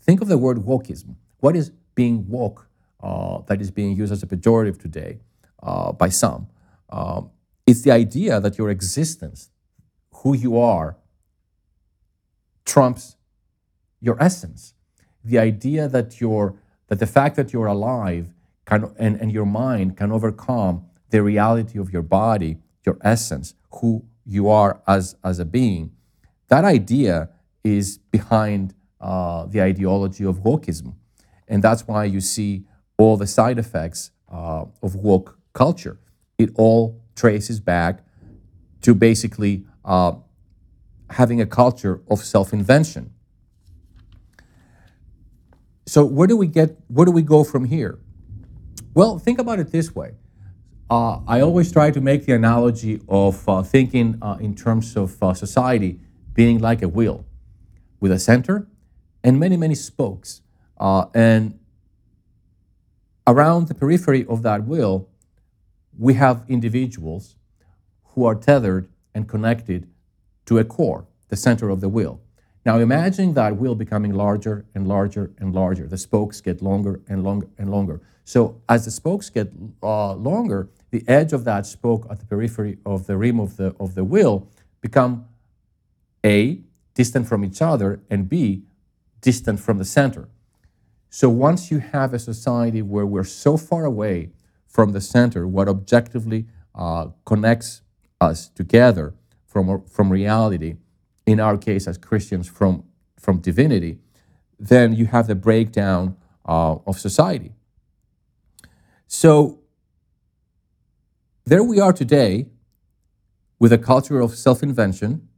think 0.01 0.23
of 0.23 0.29
the 0.29 0.39
word 0.39 0.59
wokeism. 0.59 1.17
What 1.41 1.57
is 1.57 1.73
being 1.97 2.29
woke 2.29 2.70
that 3.03 3.61
is 3.61 3.71
being 3.71 3.97
used 3.97 4.13
as 4.13 4.23
a 4.23 4.27
pejorative 4.27 4.81
today 4.81 5.21
uh, 5.63 5.93
by 5.93 6.09
some? 6.09 6.49
Um, 6.89 7.31
it's 7.67 7.83
the 7.83 7.91
idea 7.91 8.41
that 8.41 8.59
your 8.59 8.71
existence, 8.71 9.51
who 10.17 10.37
you 10.37 10.59
are, 10.59 10.97
trumps 12.65 13.17
your 14.01 14.21
essence. 14.23 14.75
The 15.25 15.39
idea 15.39 15.89
that 15.89 16.21
your 16.21 16.57
that 16.91 16.99
the 16.99 17.07
fact 17.07 17.37
that 17.37 17.53
you're 17.53 17.67
alive 17.67 18.33
can, 18.67 18.93
and, 18.99 19.21
and 19.21 19.31
your 19.33 19.47
mind 19.47 19.97
can 19.97 20.11
overcome 20.11 20.85
the 21.11 21.23
reality 21.23 21.79
of 21.79 21.93
your 21.93 22.03
body, 22.03 22.59
your 22.85 22.99
essence, 23.03 23.55
who 23.75 24.05
you 24.25 24.49
are 24.49 24.83
as, 24.87 25.17
as 25.23 25.39
a 25.39 25.45
being. 25.45 25.93
That 26.49 26.65
idea 26.65 27.31
is 27.63 27.99
behind 27.99 28.75
uh, 29.01 29.47
the 29.47 29.63
ideology 29.63 30.25
of 30.25 30.41
wokeism. 30.41 30.95
And 31.47 31.63
that's 31.63 31.87
why 31.87 32.05
you 32.05 32.21
see 32.21 32.65
all 33.01 33.17
the 33.17 33.27
side 33.27 33.59
effects 33.59 34.11
uh, 34.31 34.65
of 34.83 34.95
woke 34.95 35.39
culture. 35.53 35.99
It 36.39 36.51
all 36.55 37.03
traces 37.17 37.61
back 37.61 38.05
to 38.83 38.95
basically 38.95 39.65
uh, 39.85 40.13
having 41.11 41.41
a 41.41 41.47
culture 41.47 42.03
of 42.09 42.21
self 42.21 42.53
invention. 42.53 43.13
So 45.87 46.05
where 46.05 46.27
do 46.27 46.37
we 46.37 46.47
get? 46.47 46.77
Where 46.89 47.07
do 47.07 47.13
we 47.13 47.23
go 47.23 47.43
from 47.43 47.65
here? 47.65 47.99
Well, 48.95 49.19
think 49.19 49.39
about 49.39 49.59
it 49.59 49.73
this 49.73 49.95
way. 49.95 50.13
Uh, 50.91 51.21
I 51.27 51.41
always 51.41 51.71
try 51.71 51.91
to 51.93 52.01
make 52.01 52.27
the 52.27 52.33
analogy 52.33 53.01
of 53.09 53.49
uh, 53.49 53.63
thinking 53.63 54.19
uh, 54.21 54.37
in 54.41 54.55
terms 54.55 54.97
of 54.97 55.23
uh, 55.23 55.35
society 55.35 56.01
being 56.35 56.59
like 56.59 56.83
a 56.83 56.89
wheel 56.89 57.25
with 58.01 58.11
a 58.11 58.19
center 58.19 58.67
and 59.23 59.39
many, 59.39 59.57
many 59.57 59.77
spokes. 59.77 60.43
Uh, 60.79 61.07
and 61.15 61.60
around 63.31 63.69
the 63.69 63.75
periphery 63.75 64.27
of 64.27 64.43
that 64.43 64.67
wheel, 64.67 65.09
we 65.97 66.15
have 66.15 66.45
individuals 66.49 67.37
who 68.15 68.25
are 68.25 68.35
tethered 68.35 68.89
and 69.15 69.29
connected 69.29 69.89
to 70.47 70.59
a 70.59 70.65
core, 70.65 71.07
the 71.29 71.37
center 71.37 71.71
of 71.71 71.81
the 71.81 71.89
wheel. 71.89 72.21
Now 72.67 72.79
imagine 72.79 73.35
that 73.35 73.57
wheel 73.57 73.77
becoming 73.77 74.13
larger 74.13 74.67
and 74.75 74.87
larger 74.87 75.31
and 75.39 75.55
larger. 75.55 75.87
The 75.87 75.97
spokes 75.97 76.41
get 76.41 76.61
longer 76.61 77.01
and 77.09 77.23
longer 77.23 77.47
and 77.57 77.71
longer. 77.71 78.01
So 78.25 78.61
as 78.69 78.85
the 78.85 78.91
spokes 78.91 79.31
get 79.31 79.53
uh, 79.83 80.15
longer, 80.15 80.69
the 80.91 81.05
edge 81.09 81.33
of 81.33 81.45
that 81.45 81.67
spoke 81.67 82.07
at 82.11 82.19
the 82.19 82.27
periphery 82.27 82.79
of 82.85 83.07
the 83.07 83.17
rim 83.17 83.39
of 83.39 83.57
the, 83.57 83.75
of 83.79 83.95
the 83.95 84.05
wheel 84.05 84.49
become 84.81 85.27
A, 86.25 86.61
distant 86.95 87.29
from 87.29 87.45
each 87.45 87.63
other, 87.63 88.01
and 88.11 88.29
B, 88.29 88.65
distant 89.21 89.61
from 89.61 89.79
the 89.79 89.85
center. 89.85 90.29
So 91.11 91.29
once 91.29 91.73
you 91.73 91.81
have 91.81 92.15
a 92.15 92.21
society 92.21 92.83
where 92.83 93.05
we're 93.05 93.25
so 93.25 93.57
far 93.57 93.85
away 93.85 94.31
from 94.69 94.93
the 94.93 95.01
center, 95.01 95.47
what 95.47 95.69
objectively 95.69 96.47
uh, 96.73 97.09
connects 97.27 97.83
us 98.21 98.49
together 98.49 99.15
from, 99.45 99.85
from 99.87 100.11
reality, 100.11 100.77
in 101.27 101.41
our 101.41 101.59
case 101.59 101.89
as 101.89 101.99
Christians 101.99 102.49
from, 102.49 102.85
from 103.19 103.41
divinity, 103.41 103.99
then 104.59 104.95
you 104.95 105.07
have 105.07 105.27
the 105.27 105.35
breakdown 105.35 106.17
uh, 106.47 106.77
of 106.87 106.99
society. 107.01 107.53
So 109.09 109.59
there 111.45 111.65
we 111.65 111.81
are 111.81 111.93
today 111.93 112.47
with 113.59 113.73
a 113.73 113.79
culture 113.79 114.21
of 114.21 114.37
self 114.37 114.63
invention. 114.63 115.29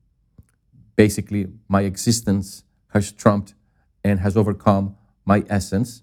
Basically, 0.97 1.47
my 1.67 1.83
existence 1.83 2.65
has 2.89 3.11
trumped 3.11 3.55
and 4.05 4.21
has 4.21 4.37
overcome 4.37 4.97
my 5.25 5.45
essence. 5.49 6.03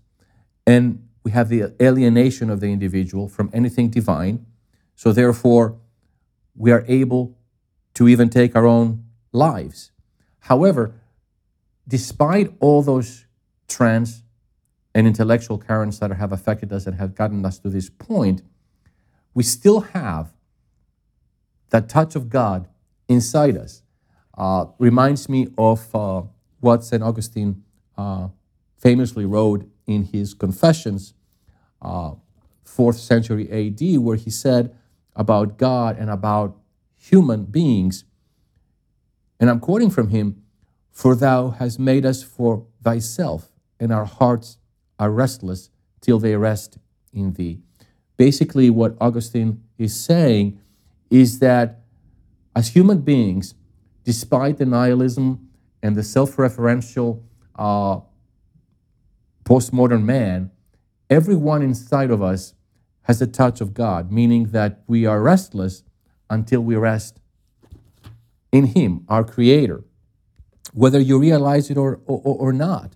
And 0.65 1.07
we 1.23 1.31
have 1.31 1.49
the 1.49 1.73
alienation 1.81 2.49
of 2.49 2.59
the 2.59 2.71
individual 2.71 3.27
from 3.27 3.49
anything 3.53 3.89
divine. 3.89 4.45
So, 4.95 5.11
therefore, 5.11 5.77
we 6.55 6.71
are 6.71 6.83
able 6.87 7.37
to 7.95 8.07
even 8.07 8.29
take 8.29 8.55
our 8.55 8.65
own 8.65 9.05
lives. 9.31 9.91
However, 10.41 10.93
despite 11.87 12.53
all 12.59 12.81
those 12.81 13.25
trends 13.67 14.23
and 14.93 15.07
intellectual 15.07 15.57
currents 15.57 15.99
that 15.99 16.11
have 16.11 16.31
affected 16.31 16.71
us 16.73 16.85
and 16.87 16.95
have 16.95 17.15
gotten 17.15 17.45
us 17.45 17.59
to 17.59 17.69
this 17.69 17.89
point, 17.89 18.41
we 19.33 19.43
still 19.43 19.81
have 19.81 20.33
that 21.69 21.87
touch 21.87 22.15
of 22.15 22.29
God 22.29 22.67
inside 23.07 23.57
us. 23.57 23.83
Uh, 24.37 24.65
reminds 24.77 25.29
me 25.29 25.47
of 25.57 25.93
uh, 25.93 26.23
what 26.59 26.83
St. 26.83 27.03
Augustine 27.03 27.63
uh, 27.97 28.29
famously 28.79 29.25
wrote 29.25 29.69
in 29.85 30.05
his 30.05 30.33
Confessions, 30.33 31.13
uh, 31.81 32.13
fourth 32.63 32.97
century 32.97 33.49
AD, 33.51 33.99
where 33.99 34.17
he 34.17 34.29
said 34.29 34.75
about 35.15 35.57
God 35.57 35.97
and 35.97 36.09
about 36.09 36.57
human 36.95 37.45
beings 37.45 38.05
and 39.39 39.49
I'm 39.49 39.59
quoting 39.59 39.89
from 39.89 40.09
him 40.09 40.43
For 40.91 41.15
thou 41.15 41.51
hast 41.51 41.79
made 41.79 42.05
us 42.05 42.23
for 42.23 42.65
thyself, 42.83 43.51
and 43.79 43.91
our 43.91 44.05
hearts 44.05 44.57
are 44.99 45.11
restless 45.11 45.69
till 46.01 46.19
they 46.19 46.35
rest 46.35 46.77
in 47.13 47.33
thee. 47.33 47.61
Basically, 48.17 48.69
what 48.69 48.97
Augustine 48.99 49.63
is 49.77 49.97
saying 49.97 50.59
is 51.09 51.39
that 51.39 51.81
as 52.53 52.69
human 52.69 52.99
beings, 52.99 53.53
despite 54.03 54.57
the 54.57 54.65
nihilism 54.65 55.47
and 55.81 55.95
the 55.95 56.03
self 56.03 56.35
referential 56.35 57.21
uh, 57.55 58.01
postmodern 59.49 60.03
man, 60.03 60.51
everyone 61.09 61.63
inside 61.63 62.11
of 62.11 62.21
us 62.21 62.53
has 63.03 63.19
a 63.19 63.25
touch 63.25 63.61
of 63.61 63.73
God, 63.73 64.11
meaning 64.11 64.51
that 64.51 64.83
we 64.85 65.07
are 65.07 65.21
restless 65.21 65.83
until 66.29 66.61
we 66.61 66.75
rest 66.75 67.19
in 68.51 68.65
Him, 68.65 69.05
our 69.07 69.23
Creator, 69.23 69.83
whether 70.73 70.99
you 70.99 71.19
realize 71.19 71.71
it 71.71 71.77
or, 71.77 71.99
or, 72.05 72.19
or 72.19 72.53
not. 72.53 72.95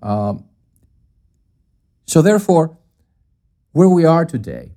Um, 0.00 0.44
so, 2.06 2.22
therefore, 2.22 2.78
where 3.72 3.88
we 3.88 4.04
are 4.04 4.24
today, 4.24 4.76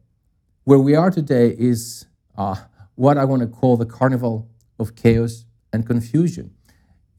where 0.64 0.80
we 0.80 0.96
are 0.96 1.12
today 1.12 1.56
is 1.60 2.08
uh, 2.36 2.56
what 2.96 3.20
I 3.20 3.26
want 3.26 3.44
to 3.44 3.48
call 3.48 3.78
the 3.78 3.86
carnival 3.86 4.50
of 4.80 4.96
chaos 4.96 5.46
and 5.72 5.86
confusion. 5.86 6.56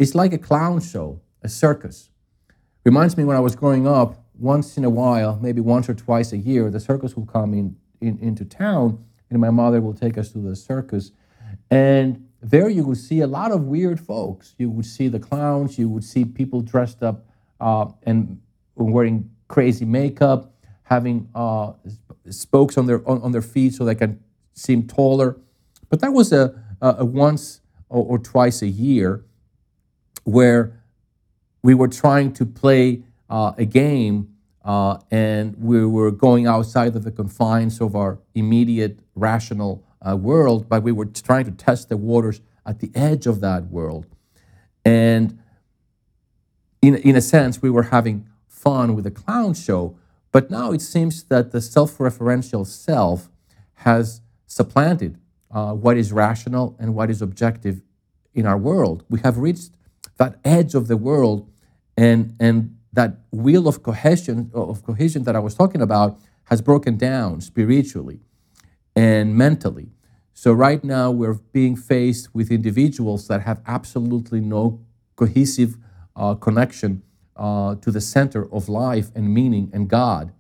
It's 0.01 0.17
like 0.17 0.33
a 0.33 0.39
clown 0.39 0.81
show, 0.81 1.21
a 1.43 1.49
circus. 1.49 2.10
Reminds 2.85 3.17
me 3.17 3.25
when 3.25 3.37
I 3.37 3.41
was 3.41 3.55
growing 3.55 3.87
up, 3.87 4.25
once 4.39 4.79
in 4.79 4.85
a 4.85 4.91
while, 4.91 5.39
maybe 5.43 5.61
once 5.61 5.89
or 5.89 5.95
twice 5.95 6.33
a 6.33 6.39
year, 6.39 6.71
the 6.71 6.81
circus 6.81 7.15
will 7.15 7.27
come 7.27 7.53
in, 7.53 7.77
in 8.01 8.19
into 8.21 8.45
town, 8.45 9.05
and 9.29 9.39
my 9.39 9.51
mother 9.51 9.81
will 9.81 9.95
take 9.95 10.17
us 10.17 10.31
to 10.33 10.39
the 10.39 10.57
circus 10.57 11.13
and 11.71 12.27
there 12.43 12.69
you 12.69 12.85
would 12.85 12.97
see 12.97 13.21
a 13.21 13.27
lot 13.27 13.53
of 13.53 13.65
weird 13.65 14.01
folks. 14.01 14.55
You 14.59 14.71
would 14.71 14.87
see 14.87 15.09
the 15.09 15.21
clowns, 15.21 15.79
you 15.79 15.89
would 15.89 16.05
see 16.05 16.25
people 16.25 16.61
dressed 16.61 17.03
up 17.03 17.27
uh, 17.61 17.87
and 18.05 18.41
wearing 18.75 19.31
crazy 19.49 19.85
makeup, 19.85 20.55
having 20.85 21.29
uh, 21.35 21.73
spokes 22.31 22.79
on 22.79 22.87
their 22.87 23.07
on, 23.09 23.21
on, 23.23 23.33
their 23.33 23.43
feet 23.43 23.75
so 23.75 23.85
they 23.85 23.95
can 23.95 24.21
seem 24.55 24.87
taller. 24.87 25.39
But 25.91 26.01
that 26.01 26.13
was 26.13 26.33
a, 26.33 26.55
a, 26.81 27.05
once 27.05 27.61
or, 27.89 28.05
or, 28.05 28.19
twice 28.19 28.63
a 28.63 28.69
year 28.69 29.25
where 30.25 30.80
we 31.63 31.75
were 31.75 31.89
trying 31.89 32.33
to 32.35 32.47
play 32.47 33.03
uh, 33.29 33.53
a 33.57 33.65
game 33.65 34.35
uh, 34.65 34.99
and 35.11 35.57
we 35.57 35.85
were 35.87 36.11
going 36.11 36.47
outside 36.47 36.95
of 36.95 37.05
the 37.05 37.11
confines 37.11 37.81
of 37.81 37.97
our 37.97 38.19
immediate 38.35 39.01
rational 39.15 39.85
uh, 40.07 40.17
world, 40.17 40.69
but 40.69 40.83
we 40.83 40.93
were 40.93 41.07
trying 41.07 41.45
to 41.45 41.51
test 41.51 41.89
the 41.89 41.97
waters 41.97 42.41
at 42.67 42.81
the 42.81 42.91
edge 42.95 43.27
of 43.27 43.41
that 43.41 43.67
world. 43.67 44.07
And 44.85 45.39
in, 46.83 46.97
in 46.97 47.17
a 47.17 47.21
sense, 47.21 47.61
we 47.61 47.71
were 47.71 47.85
having 47.85 48.27
fun 48.49 48.95
with 48.95 49.07
a 49.07 49.11
clown 49.11 49.55
show, 49.55 49.97
but 50.33 50.51
now 50.51 50.73
it 50.73 50.81
seems 50.81 51.25
that 51.25 51.53
the 51.53 51.61
self 51.61 51.99
referential 51.99 52.67
self 52.67 53.31
has 53.75 54.21
supplanted 54.47 55.19
uh, 55.51 55.73
what 55.73 55.97
is 55.97 56.13
rational 56.13 56.77
and 56.79 56.95
what 56.95 57.11
is 57.11 57.23
objective 57.23 57.83
in 58.35 58.47
our 58.47 58.59
world. 58.59 59.05
We 59.09 59.21
have 59.21 59.39
reached 59.39 59.73
that 60.19 60.39
edge 60.45 60.75
of 60.75 60.87
the 60.87 60.97
world 60.97 61.50
and, 62.01 62.35
and 62.41 62.77
that 62.95 63.19
wheel 63.31 63.69
of 63.69 63.83
cohesion, 63.83 64.51
of 64.55 64.83
cohesion 64.83 65.25
that 65.25 65.37
I 65.37 65.39
was 65.39 65.55
talking 65.55 65.83
about 65.83 66.19
has 66.45 66.63
broken 66.63 66.97
down 66.97 67.43
spiritually 67.43 68.21
and 68.97 69.37
mentally. 69.37 69.89
So 70.33 70.53
right 70.53 70.83
now 70.83 71.11
we're 71.11 71.41
being 71.53 71.77
faced 71.77 72.35
with 72.35 72.51
individuals 72.51 73.29
that 73.29 73.43
have 73.43 73.61
absolutely 73.67 74.41
no 74.41 74.81
cohesive 75.15 75.77
uh, 76.17 76.35
connection 76.37 77.03
uh, 77.37 77.75
to 77.77 77.91
the 77.91 78.01
center 78.01 78.51
of 78.51 78.69
life 78.69 79.11
and 79.15 79.35
meaning 79.35 79.71
and 79.75 79.87
God. 79.87 80.33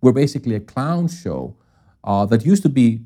We're 0.00 0.12
basically 0.12 0.54
a 0.54 0.60
clown 0.60 1.08
show 1.08 1.56
uh, 2.04 2.26
that 2.26 2.46
used 2.46 2.62
to 2.62 2.68
be 2.68 3.02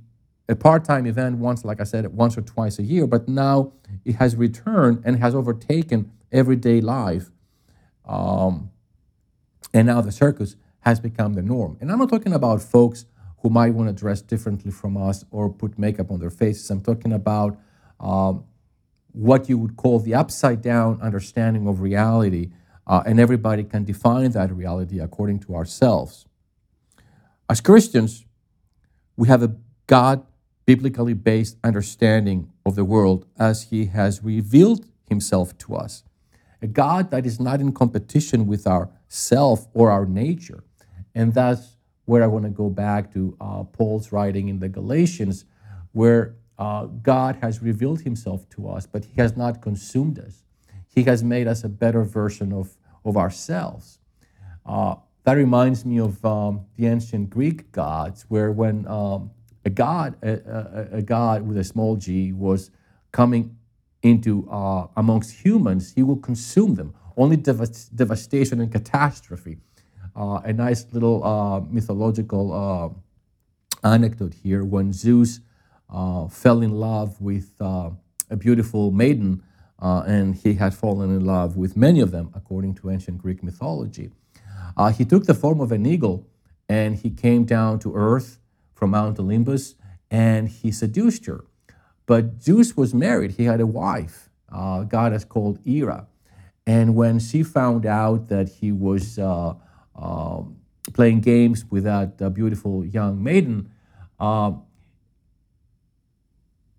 a 0.51 0.55
part-time 0.55 1.07
event 1.07 1.39
once, 1.39 1.65
like 1.65 1.81
I 1.81 1.85
said, 1.85 2.07
once 2.09 2.37
or 2.37 2.43
twice 2.43 2.79
a 2.79 2.83
year, 2.83 3.07
but 3.07 3.27
now 3.27 3.73
it 4.05 4.17
has 4.17 4.37
returned 4.37 5.01
and 5.05 5.17
has 5.17 5.35
overtaken 5.35 6.13
everyday 6.31 6.83
life. 6.83 7.32
Um, 8.05 8.71
and 9.73 9.87
now 9.87 10.01
the 10.01 10.13
circus 10.13 10.57
has 10.81 11.01
become 11.01 11.35
the 11.35 11.43
norm. 11.43 11.79
And 11.81 11.91
I'm 11.91 11.99
not 11.99 12.11
talking 12.11 12.33
about 12.33 12.61
folks 12.63 13.07
who 13.39 13.51
might 13.51 13.75
want 13.75 13.89
to 13.89 13.95
dress 13.95 14.21
differently 14.21 14.71
from 14.71 14.97
us 14.97 15.25
or 15.31 15.49
put 15.49 15.79
makeup 15.79 16.11
on 16.11 16.21
their 16.21 16.31
faces. 16.31 16.71
I'm 16.71 16.81
talking 16.81 17.13
about 17.13 17.59
um, 18.01 18.45
what 19.13 19.49
you 19.49 19.59
would 19.59 19.77
call 19.77 19.99
the 19.99 20.15
upside 20.15 20.63
down 20.63 21.01
understanding 21.01 21.67
of 21.67 21.81
reality, 21.81 22.51
uh, 22.87 23.03
and 23.05 23.21
everybody 23.21 23.65
can 23.65 23.85
define 23.85 24.31
that 24.33 24.53
reality 24.53 24.99
according 24.99 25.41
to 25.41 25.55
ourselves. 25.55 26.27
As 27.49 27.61
Christians, 27.61 28.25
we 29.17 29.29
have 29.29 29.43
a 29.43 29.57
God 29.87 30.25
biblically 30.65 31.15
based 31.15 31.57
understanding 31.63 32.51
of 32.65 32.77
the 32.77 32.85
world 32.85 33.27
as 33.39 33.65
He 33.65 33.87
has 33.87 34.23
revealed 34.23 34.87
Himself 35.09 35.57
to 35.59 35.75
us. 35.75 36.05
A 36.63 36.67
God 36.67 37.11
that 37.11 37.27
is 37.27 37.41
not 37.41 37.61
in 37.61 37.73
competition 37.73 38.47
with 38.47 38.67
our 38.67 38.89
self 39.09 39.67
or 39.75 39.91
our 39.91 40.07
nature. 40.07 40.65
And 41.15 41.35
that's 41.35 41.77
where 42.05 42.23
I 42.23 42.27
want 42.27 42.45
to 42.45 42.51
go 42.51 42.71
back 42.71 43.13
to 43.15 43.37
uh, 43.41 43.65
Paul's 43.65 44.13
writing 44.13 44.49
in 44.49 44.61
the 44.61 44.69
Galatians, 44.69 45.45
where 45.93 46.37
uh, 46.59 46.87
God 46.87 47.37
has 47.43 47.63
revealed 47.63 48.03
himself 48.03 48.49
to 48.51 48.69
us, 48.69 48.87
but 48.87 49.05
he 49.05 49.21
has 49.21 49.37
not 49.37 49.61
consumed 49.61 50.19
us. 50.19 50.45
He 50.89 51.05
has 51.05 51.25
made 51.25 51.47
us 51.47 51.65
a 51.65 51.69
better 51.69 52.05
version 52.05 52.53
of, 52.53 52.77
of 53.05 53.17
ourselves. 53.17 53.99
Uh, 54.65 54.97
that 55.25 55.35
reminds 55.35 55.85
me 55.85 55.99
of 55.99 56.25
um, 56.25 56.67
the 56.77 56.87
ancient 56.87 57.31
Greek 57.31 57.73
gods, 57.73 58.27
where 58.29 58.53
when 58.53 58.87
um, 58.87 59.31
a 59.65 59.71
god, 59.71 60.17
a, 60.23 60.33
a, 60.33 60.99
a, 60.99 61.03
god 61.03 61.43
with 61.43 61.57
a 61.57 61.65
small 61.65 61.97
g, 61.97 62.33
was 62.33 62.71
coming 63.13 63.57
into 64.03 64.49
uh, 64.51 64.89
amongst 64.97 65.45
humans, 65.45 65.93
he 65.95 66.03
will 66.03 66.17
consume 66.17 66.75
them. 66.75 66.95
Only 67.17 67.37
devastation 67.37 68.61
and 68.61 68.71
catastrophe. 68.71 69.59
Uh, 70.15 70.41
a 70.45 70.53
nice 70.53 70.87
little 70.93 71.25
uh, 71.25 71.61
mythological 71.61 72.53
uh, 72.53 73.87
anecdote 73.87 74.35
here 74.35 74.63
when 74.65 74.93
Zeus 74.93 75.41
uh, 75.89 76.27
fell 76.29 76.63
in 76.63 76.73
love 76.73 77.21
with 77.21 77.53
uh, 77.61 77.91
a 78.31 78.37
beautiful 78.37 78.91
maiden, 78.91 79.43
and 79.81 80.35
he 80.35 80.55
had 80.55 80.75
fallen 80.75 81.11
in 81.11 81.25
love 81.25 81.57
with 81.57 81.77
many 81.77 82.01
of 82.01 82.11
them, 82.11 82.31
according 82.35 82.75
to 82.75 82.91
ancient 82.91 83.19
Greek 83.19 83.43
mythology. 83.43 84.11
he 84.95 85.05
took 85.05 85.25
the 85.25 85.35
form 85.35 85.61
of 85.61 85.73
an 85.73 85.87
eagle 85.87 86.27
and 86.69 86.97
he 86.97 87.11
came 87.11 87.45
down 87.45 87.79
to 87.79 87.93
earth 87.95 88.39
from 88.75 88.91
Mount 88.91 89.19
Olympus 89.19 89.75
and 90.11 90.49
he 90.49 90.71
seduced 90.71 91.27
her. 91.27 91.45
But 92.07 92.43
Zeus 92.43 92.77
was 92.77 92.95
married, 92.95 93.33
he 93.33 93.45
had 93.45 93.61
a 93.61 93.67
wife, 93.67 94.31
uh, 94.51 94.83
goddess 94.85 95.25
called 95.25 95.59
Hera. 95.65 96.09
And 96.67 96.95
when 96.95 97.19
she 97.19 97.43
found 97.43 97.87
out 97.87 98.29
that 98.29 98.49
he 98.49 98.71
was 98.73 99.19
uh, 99.19 99.55
uh, 99.97 100.43
playing 100.93 101.21
games 101.21 101.65
with 101.71 101.85
that 101.85 102.21
uh, 102.21 102.29
beautiful 102.31 102.85
young 102.85 103.23
maiden, 103.23 103.71
uh, 104.21 104.53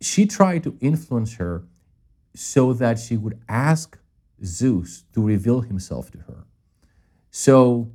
she 0.01 0.25
tried 0.25 0.63
to 0.63 0.77
influence 0.81 1.35
her 1.35 1.63
so 2.35 2.73
that 2.73 2.99
she 2.99 3.17
would 3.17 3.39
ask 3.47 3.97
Zeus 4.43 5.03
to 5.13 5.21
reveal 5.21 5.61
himself 5.61 6.11
to 6.11 6.19
her. 6.19 6.45
So 7.31 7.91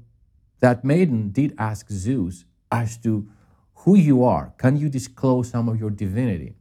that 0.60 0.84
maiden 0.84 1.30
did 1.30 1.54
ask 1.58 1.88
Zeus 1.90 2.44
as 2.70 2.96
to 2.98 3.28
who 3.74 3.96
you 3.96 4.24
are. 4.24 4.54
Can 4.58 4.76
you 4.76 4.88
disclose 4.88 5.50
some 5.50 5.68
of 5.68 5.78
your 5.78 5.90
divinity? 5.90 6.56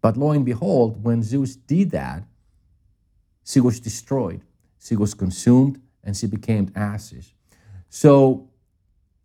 But 0.00 0.16
lo 0.16 0.30
and 0.30 0.44
behold, 0.44 1.04
when 1.04 1.22
Zeus 1.22 1.56
did 1.56 1.90
that, 1.90 2.24
she 3.44 3.60
was 3.60 3.80
destroyed. 3.80 4.42
She 4.78 4.96
was 4.96 5.14
consumed 5.14 5.80
and 6.02 6.16
she 6.16 6.26
became 6.26 6.72
ashes. 6.74 7.34
So, 7.88 8.48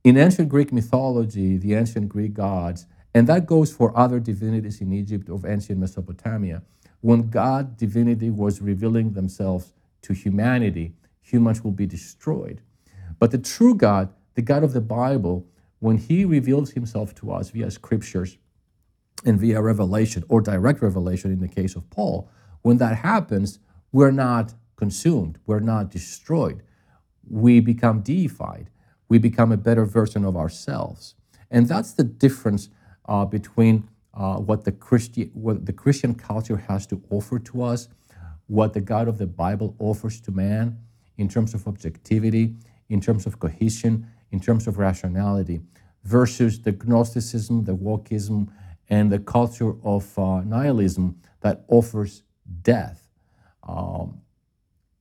in 0.04 0.18
ancient 0.18 0.50
Greek 0.50 0.72
mythology, 0.74 1.58
the 1.58 1.74
ancient 1.74 2.10
Greek 2.10 2.34
gods, 2.34 2.86
and 3.14 3.28
that 3.28 3.46
goes 3.46 3.72
for 3.72 3.98
other 3.98 4.20
divinities 4.20 4.82
in 4.82 4.92
Egypt 4.92 5.30
of 5.30 5.46
ancient 5.46 5.80
Mesopotamia, 5.80 6.64
when 7.02 7.30
God 7.30 7.78
divinity 7.78 8.30
was 8.30 8.62
revealing 8.62 9.14
themselves 9.14 9.74
to 10.02 10.14
humanity, 10.14 10.94
humans 11.22 11.64
will 11.64 11.72
be 11.72 11.86
destroyed. 11.86 12.62
But 13.20 13.32
the 13.32 13.38
true 13.38 13.76
God, 13.76 14.10
the 14.34 14.42
God 14.42 14.64
of 14.64 14.74
the 14.74 14.82
Bible, 14.82 15.48
when 15.80 15.98
he 15.98 16.26
reveals 16.26 16.72
himself 16.72 17.16
to 17.16 17.32
us 17.32 17.52
via 17.52 17.72
scriptures 17.72 18.38
and 19.24 19.40
via 19.40 19.62
revelation 19.62 20.24
or 20.28 20.42
direct 20.42 20.82
revelation 20.82 21.32
in 21.32 21.40
the 21.40 21.48
case 21.48 21.76
of 21.76 21.90
Paul, 21.90 22.30
when 22.62 22.78
that 22.78 22.98
happens, 22.98 23.60
we're 23.92 24.12
not 24.12 24.54
consumed, 24.76 25.40
we're 25.46 25.60
not 25.60 25.90
destroyed 25.90 26.62
we 27.30 27.60
become 27.60 28.02
deified. 28.02 28.70
We 29.08 29.18
become 29.18 29.52
a 29.52 29.58
better 29.58 29.86
version 29.86 30.26
of 30.26 30.36
ourselves. 30.36 31.16
And 31.52 31.68
that's 31.68 31.94
the 31.94 32.04
difference 32.04 32.70
uh, 33.08 33.26
between 33.26 33.90
uh, 34.14 34.38
what, 34.38 34.64
the 34.64 34.72
Christi- 34.72 35.32
what 35.34 35.66
the 35.66 35.74
Christian 35.74 36.16
culture 36.16 36.58
has 36.68 36.88
to 36.88 37.02
offer 37.10 37.40
to 37.40 37.64
us, 37.64 37.88
what 38.48 38.74
the 38.74 38.82
God 38.82 39.08
of 39.08 39.18
the 39.18 39.28
Bible 39.28 39.76
offers 39.80 40.20
to 40.22 40.32
man 40.32 40.80
in 41.18 41.30
terms 41.30 41.54
of 41.54 41.68
objectivity, 41.68 42.56
in 42.90 43.02
terms 43.02 43.26
of 43.26 43.40
cohesion, 43.40 44.08
in 44.32 44.40
terms 44.40 44.68
of 44.68 44.78
rationality, 44.78 45.62
versus 46.04 46.62
the 46.62 46.72
Gnosticism, 46.72 47.66
the 47.66 47.76
wokeism, 47.76 48.50
and 48.90 49.12
the 49.12 49.20
culture 49.20 49.74
of 49.84 50.18
uh, 50.18 50.42
nihilism 50.42 51.18
that 51.42 51.66
offers 51.68 52.24
death. 52.62 53.08
Um, 53.64 54.22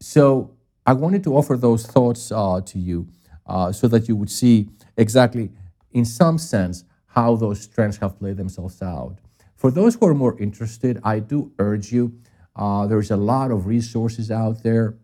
so 0.00 0.56
I 0.86 0.92
wanted 0.92 1.24
to 1.24 1.36
offer 1.36 1.56
those 1.56 1.86
thoughts 1.86 2.30
uh, 2.32 2.60
to 2.66 2.78
you 2.78 3.08
uh, 3.46 3.72
so 3.72 3.88
that 3.88 4.08
you 4.08 4.16
would 4.16 4.30
see 4.30 4.68
exactly, 4.96 5.50
in 5.92 6.04
some 6.04 6.38
sense, 6.38 6.84
how 7.06 7.36
those 7.36 7.66
trends 7.66 7.98
have 7.98 8.18
played 8.18 8.36
themselves 8.36 8.82
out. 8.82 9.18
For 9.56 9.70
those 9.70 9.94
who 9.94 10.06
are 10.06 10.14
more 10.14 10.38
interested, 10.38 11.00
I 11.04 11.20
do 11.20 11.52
urge 11.58 11.92
you. 11.92 12.18
Uh, 12.56 12.86
there's 12.86 13.10
a 13.10 13.16
lot 13.16 13.50
of 13.50 13.66
resources 13.66 14.30
out 14.30 14.62
there, 14.62 14.96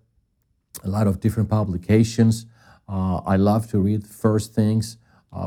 a 0.85 0.89
lot 0.89 1.07
of 1.07 1.21
different 1.21 1.49
publications. 1.49 2.47
Uh, 2.89 3.19
I 3.19 3.37
love 3.37 3.69
to 3.71 3.79
read 3.79 4.07
First 4.07 4.53
Things, 4.53 4.97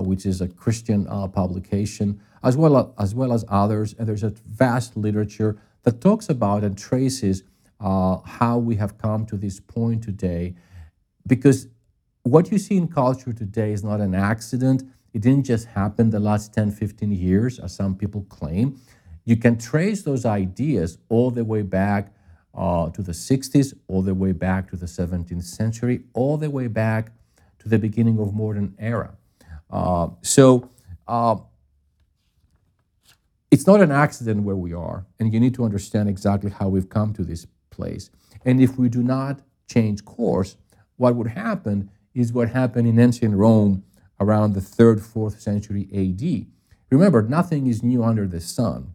which 0.04 0.26
is 0.26 0.42
a 0.42 0.48
Christian 0.48 1.08
uh, 1.08 1.28
publication, 1.28 2.22
as 2.44 2.56
well 2.56 2.78
as, 2.78 2.86
as 2.98 3.16
well 3.16 3.34
as 3.34 3.46
others. 3.50 3.94
And 3.98 4.08
there's 4.08 4.24
a 4.24 4.34
vast 4.48 4.96
literature 4.96 5.58
that 5.84 6.02
talks 6.02 6.30
about 6.30 6.64
and 6.64 6.78
traces 6.78 7.44
uh, 7.80 8.18
how 8.26 8.58
we 8.58 8.76
have 8.78 8.98
come 8.98 9.26
to 9.26 9.38
this 9.38 9.60
point 9.60 10.04
today. 10.04 10.56
Because 11.28 11.68
what 12.24 12.52
you 12.52 12.58
see 12.58 12.78
in 12.78 12.88
culture 12.88 13.34
today 13.34 13.74
is 13.74 13.84
not 13.84 14.00
an 14.00 14.16
accident. 14.16 14.84
It 15.14 15.22
didn't 15.22 15.44
just 15.44 15.68
happen 15.68 16.10
the 16.10 16.20
last 16.20 16.54
10, 16.54 16.72
15 16.72 17.12
years, 17.12 17.60
as 17.60 17.76
some 17.76 17.96
people 17.96 18.24
claim. 18.30 18.80
You 19.26 19.36
can 19.36 19.58
trace 19.58 20.04
those 20.04 20.26
ideas 20.26 20.98
all 21.10 21.32
the 21.32 21.46
way 21.46 21.62
back 21.62 22.14
uh, 22.54 22.90
to 22.90 23.02
the 23.02 23.12
60s, 23.12 23.74
all 23.88 24.02
the 24.02 24.14
way 24.14 24.32
back 24.32 24.70
to 24.70 24.76
the 24.76 24.86
17th 24.86 25.44
century, 25.44 26.04
all 26.14 26.38
the 26.38 26.50
way 26.50 26.68
back 26.68 27.12
to 27.60 27.70
the 27.70 27.80
beginning 27.80 28.20
of 28.20 28.34
modern 28.34 28.76
era. 28.78 29.16
Uh, 29.74 30.10
so 30.22 30.70
uh, 31.08 31.36
it's 33.50 33.66
not 33.66 33.82
an 33.82 33.92
accident 33.92 34.44
where 34.44 34.56
we 34.56 34.72
are, 34.72 35.08
and 35.20 35.34
you 35.34 35.40
need 35.40 35.56
to 35.56 35.66
understand 35.66 36.08
exactly 36.08 36.52
how 36.52 36.70
we've 36.70 36.90
come 36.90 37.12
to 37.14 37.24
this 37.24 37.48
place. 37.72 38.12
And 38.46 38.62
if 38.62 38.78
we 38.78 38.88
do 38.88 39.02
not 39.02 39.42
change 39.68 40.06
course, 40.06 40.58
what 40.98 41.16
would 41.16 41.30
happen 41.30 41.90
is 42.14 42.32
what 42.32 42.50
happened 42.50 42.88
in 42.88 43.00
ancient 43.00 43.36
Rome 43.36 43.84
around 44.20 44.54
the 44.54 44.62
third, 44.62 45.02
fourth 45.02 45.42
century 45.42 45.90
AD. 45.92 46.46
Remember, 46.92 47.24
nothing 47.24 47.66
is 47.66 47.82
new 47.82 48.04
under 48.04 48.28
the 48.28 48.42
sun. 48.42 48.94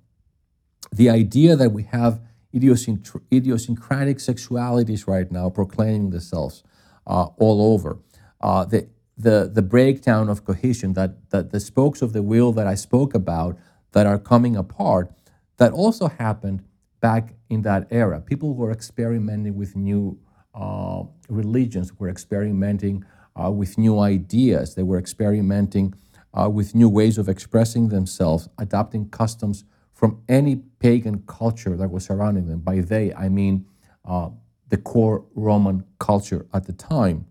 The 0.92 1.10
idea 1.10 1.56
that 1.56 1.72
we 1.72 1.82
have 1.84 2.20
idiosyncratic 2.54 4.18
sexualities 4.18 5.08
right 5.08 5.30
now 5.32 5.50
proclaiming 5.50 6.10
themselves 6.10 6.62
uh, 7.04 7.26
all 7.36 7.74
over, 7.74 7.98
uh, 8.40 8.64
the, 8.64 8.88
the, 9.18 9.50
the 9.52 9.62
breakdown 9.62 10.28
of 10.28 10.44
cohesion, 10.44 10.92
that, 10.94 11.30
that 11.30 11.50
the 11.50 11.60
spokes 11.60 12.02
of 12.02 12.12
the 12.12 12.22
wheel 12.22 12.52
that 12.52 12.66
I 12.66 12.74
spoke 12.74 13.14
about 13.14 13.58
that 13.92 14.06
are 14.06 14.18
coming 14.18 14.56
apart, 14.56 15.10
that 15.56 15.72
also 15.72 16.08
happened 16.08 16.62
back 17.00 17.34
in 17.50 17.62
that 17.62 17.88
era. 17.90 18.20
People 18.20 18.54
were 18.54 18.70
experimenting 18.70 19.56
with 19.56 19.74
new 19.76 20.18
uh, 20.54 21.04
religions 21.28 21.92
were 21.98 22.08
experimenting 22.08 23.04
uh, 23.36 23.50
with 23.50 23.78
new 23.78 24.00
ideas. 24.00 24.74
They 24.74 24.82
were 24.82 24.98
experimenting 24.98 25.94
uh, 26.34 26.50
with 26.50 26.74
new 26.74 26.88
ways 26.88 27.16
of 27.18 27.28
expressing 27.28 27.88
themselves, 27.88 28.48
adopting 28.58 29.08
customs 29.08 29.64
from 29.92 30.22
any 30.28 30.56
pagan 30.56 31.22
culture 31.26 31.76
that 31.76 31.90
was 31.90 32.04
surrounding 32.04 32.46
them. 32.46 32.60
By 32.60 32.80
they, 32.80 33.14
I 33.14 33.28
mean 33.28 33.66
uh, 34.04 34.30
the 34.68 34.76
core 34.76 35.24
Roman 35.34 35.84
culture 35.98 36.46
at 36.52 36.66
the 36.66 36.72
time. 36.72 37.26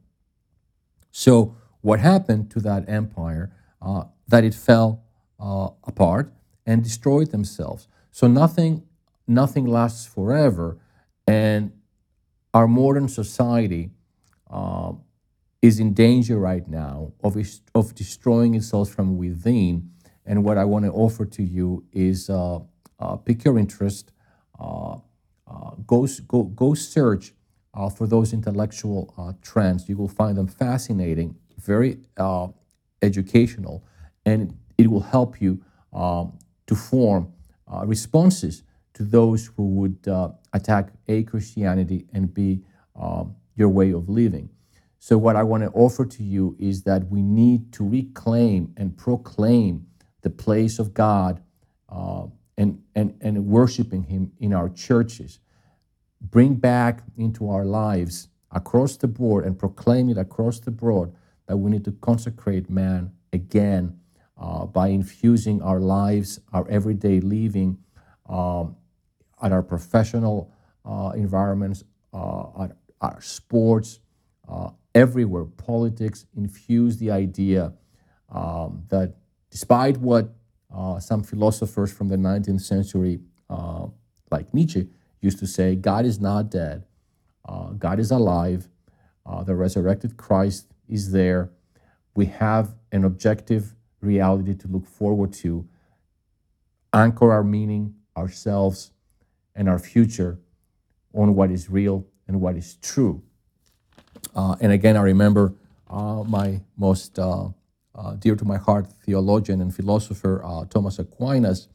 So, 1.12 1.56
what 1.88 2.02
happened 2.02 2.52
to 2.52 2.60
that 2.60 2.84
empire? 2.90 3.50
Uh, 3.82 4.04
that 4.28 4.44
it 4.44 4.54
fell 4.54 5.06
uh, 5.40 5.70
apart 5.86 6.34
and 6.66 6.84
destroyed 6.84 7.32
themselves. 7.32 7.88
So 8.12 8.28
nothing, 8.28 8.84
nothing 9.26 9.66
lasts 9.66 10.06
forever, 10.06 10.78
and 11.26 11.72
our 12.54 12.68
modern 12.68 13.08
society 13.08 13.92
uh, 14.50 14.94
is 15.62 15.80
in 15.80 15.94
danger 15.94 16.38
right 16.38 16.68
now 16.68 17.14
of, 17.24 17.38
of 17.74 17.96
destroying 17.96 18.56
itself 18.56 18.90
from 18.90 19.18
within. 19.18 19.92
And 20.26 20.44
what 20.44 20.58
I 20.58 20.66
want 20.66 20.84
to 20.86 20.92
offer 20.92 21.26
to 21.26 21.44
you 21.44 21.86
is 21.94 22.30
uh, 22.30 22.60
uh, 23.00 23.16
pick 23.16 23.46
your 23.46 23.58
interest, 23.58 24.12
uh, 24.60 24.98
go, 25.86 26.06
go, 26.28 26.44
go 26.44 26.74
search 26.74 27.34
for 27.96 28.08
those 28.08 28.34
intellectual 28.34 29.38
trends. 29.42 29.88
You 29.88 29.96
will 29.96 30.10
find 30.10 30.38
them 30.38 30.48
fascinating, 30.48 31.38
very 31.68 32.00
educational, 33.02 33.84
and 34.26 34.58
it 34.78 34.90
will 34.90 35.02
help 35.02 35.40
you 35.42 35.62
um, 35.94 36.40
to 36.66 36.76
form 36.76 37.32
responses 37.86 38.64
to 38.94 39.04
those 39.04 39.52
who 39.56 39.68
would 39.68 40.00
attack 40.54 40.90
a 41.08 41.24
Christianity 41.24 42.08
and 42.14 42.34
be 42.34 42.64
um, 42.96 43.36
your 43.56 43.70
way 43.70 43.92
of 43.92 44.10
living. 44.10 44.50
So, 45.00 45.18
what 45.18 45.36
I 45.36 45.44
want 45.44 45.64
to 45.64 45.70
offer 45.72 46.06
to 46.06 46.24
you 46.24 46.56
is 46.60 46.84
that 46.84 47.10
we 47.10 47.22
need 47.22 47.72
to 47.74 47.88
reclaim 47.88 48.74
and 48.78 48.98
proclaim 48.98 49.88
the 50.22 50.30
place 50.30 50.80
of 50.80 50.94
God 50.94 51.42
uh, 51.90 52.26
and, 52.58 52.82
and, 52.96 53.16
and 53.22 53.46
worshiping 53.46 54.04
Him 54.04 54.32
in 54.40 54.54
our 54.54 54.70
churches. 54.70 55.40
Bring 56.20 56.56
back 56.56 57.04
into 57.16 57.50
our 57.50 57.64
lives 57.64 58.28
across 58.52 58.98
the 58.98 59.08
board 59.08 59.46
and 59.46 59.58
proclaim 59.58 60.10
it 60.10 60.18
across 60.18 60.60
the 60.60 60.72
board 60.72 61.14
that 61.48 61.58
we 61.58 61.72
need 61.72 61.86
to 61.86 61.92
consecrate 61.94 62.70
man 62.70 63.12
again 63.34 63.98
uh, 64.38 64.66
by 64.66 64.90
infusing 64.90 65.62
our 65.62 65.80
lives, 65.80 66.40
our 66.54 66.68
everyday 66.70 67.20
living, 67.20 67.78
um, 68.30 68.76
at 69.42 69.52
our 69.52 69.64
professional 69.64 70.54
uh, 70.86 71.12
environments, 71.16 71.84
uh, 72.14 72.64
at 72.64 72.78
our 73.02 73.20
sports, 73.22 74.00
uh, 74.48 74.70
everywhere, 74.94 75.46
politics, 75.46 76.26
infuse 76.36 76.98
the 76.98 77.12
idea 77.12 77.74
um, 78.30 78.84
that 78.90 79.16
despite 79.50 79.98
what 79.98 80.34
uh, 80.74 81.00
some 81.00 81.24
philosophers 81.24 81.92
from 81.92 82.08
the 82.10 82.16
19th 82.16 82.62
century, 82.62 83.20
uh, 83.50 83.88
like 84.32 84.54
Nietzsche, 84.54 84.88
used 85.22 85.40
to 85.40 85.48
say, 85.48 85.76
God 85.76 86.06
is 86.06 86.20
not 86.20 86.52
dead, 86.52 86.84
God 87.80 88.00
is 88.00 88.12
alive, 88.12 88.68
the 89.46 89.56
resurrected 89.56 90.18
Christ 90.18 90.68
is 90.88 91.12
there. 91.12 91.52
We 92.16 92.26
have 92.26 92.76
an 92.92 93.04
objective 93.04 93.76
reality 94.02 94.56
to 94.56 94.68
look 94.68 94.86
forward 94.86 95.34
to, 95.34 95.68
anchor 96.94 97.32
our 97.32 97.44
meaning, 97.44 97.96
ourselves, 98.16 98.92
and 99.56 99.68
our 99.68 99.80
future 99.80 100.40
on 101.14 101.36
what 101.36 101.52
is 101.52 101.70
real 101.70 102.06
and 102.28 102.40
what 102.42 102.56
is 102.56 102.76
true. 102.82 103.22
Uh, 104.36 104.56
and 104.62 104.72
again, 104.72 104.98
I 104.98 105.02
remember 105.02 105.54
uh, 105.90 106.24
my 106.24 106.62
most 106.78 107.18
uh, 107.18 107.50
uh 107.96 108.14
dear 108.16 108.36
to 108.36 108.46
my 108.46 108.58
heart 108.58 108.88
theologian 109.06 109.62
and 109.62 109.74
philosopher, 109.74 110.42
uh, 110.44 110.66
Thomas 110.66 111.00
Aquinas. 111.00 111.68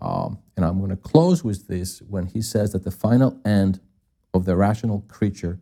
Um, 0.00 0.38
and 0.56 0.64
I'm 0.64 0.78
going 0.78 0.90
to 0.90 0.96
close 0.96 1.42
with 1.42 1.66
this 1.66 2.00
when 2.02 2.26
he 2.26 2.42
says 2.42 2.72
that 2.72 2.84
the 2.84 2.90
final 2.90 3.40
end 3.44 3.80
of 4.34 4.44
the 4.44 4.54
rational 4.54 5.04
creature 5.08 5.58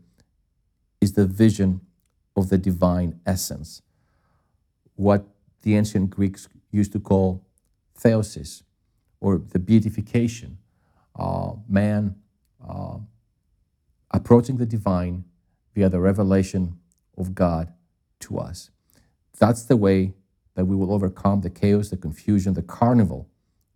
is 1.00 1.12
the 1.12 1.26
vision 1.26 1.80
of 2.37 2.51
the 2.51 2.59
divine 2.59 3.20
essence, 3.27 3.83
what 4.94 5.27
the 5.62 5.77
ancient 5.77 6.11
Greeks 6.11 6.49
used 6.70 6.92
to 6.92 7.01
call 7.01 7.44
theosis, 7.99 8.62
or 9.20 9.38
the 9.38 9.59
beatification. 9.59 10.59
Uh, 11.18 11.55
man 11.68 12.16
approaching 14.11 14.57
the 14.57 14.66
divine 14.66 15.25
via 15.75 15.88
the 15.88 16.01
revelation 16.01 16.79
of 17.18 17.35
God 17.35 17.72
to 18.20 18.38
us. 18.38 18.70
That's 19.38 19.64
the 19.64 19.77
way 19.77 20.14
that 20.55 20.66
we 20.66 20.77
will 20.77 20.92
overcome 20.92 21.42
the 21.42 21.51
chaos, 21.51 21.90
the 21.90 21.96
confusion, 21.99 22.55
the 22.55 22.62
carnival 22.62 23.29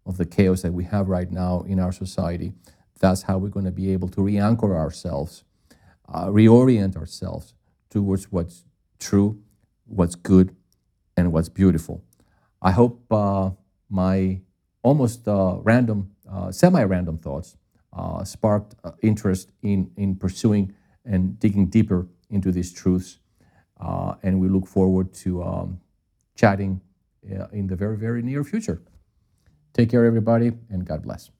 of 0.07 0.17
the 0.17 0.27
chaos 0.27 0.63
that 0.63 0.73
we 0.73 0.85
have 0.85 1.09
right 1.09 1.31
now 1.31 1.63
in 1.69 1.79
our 1.81 1.93
society. 1.93 2.55
That's 3.01 3.23
how 3.23 3.39
we're 3.39 3.49
going 3.49 3.67
to 3.67 3.73
be 3.73 3.93
able 3.93 4.09
to 4.09 4.23
re 4.23 4.39
anchor 4.39 4.77
ourselves, 4.77 5.45
uh, 6.09 6.27
reorient 6.27 6.97
ourselves 6.97 7.55
towards 7.91 8.33
what's 8.33 8.65
true, 8.99 9.41
what's 9.87 10.15
good, 10.15 10.57
and 11.17 11.33
what's 11.33 11.49
beautiful. 11.49 12.05
I 12.63 12.73
hope 12.73 13.05
uh, 13.13 13.51
my 13.91 14.41
almost 14.83 15.29
uh, 15.29 15.57
random, 15.63 16.13
uh, 16.31 16.53
semi 16.53 16.83
random 16.85 17.19
thoughts 17.19 17.57
uh, 17.93 18.25
sparked 18.25 18.75
uh, 18.85 18.93
interest 19.03 19.53
in, 19.63 19.91
in 19.97 20.17
pursuing 20.17 20.75
and 21.05 21.39
digging 21.41 21.67
deeper 21.67 22.07
into 22.31 22.53
these 22.53 22.73
truths. 22.73 23.19
Uh, 23.81 24.15
and 24.23 24.41
we 24.41 24.49
look 24.49 24.67
forward 24.67 25.13
to 25.15 25.43
um, 25.43 25.81
chatting 26.37 26.81
in 27.53 27.67
the 27.67 27.77
very, 27.77 27.97
very 27.97 28.23
near 28.23 28.45
future. 28.45 28.83
Take 29.75 29.91
care, 29.91 30.05
everybody, 30.07 30.53
and 30.71 30.87
God 30.87 31.03
bless. 31.03 31.29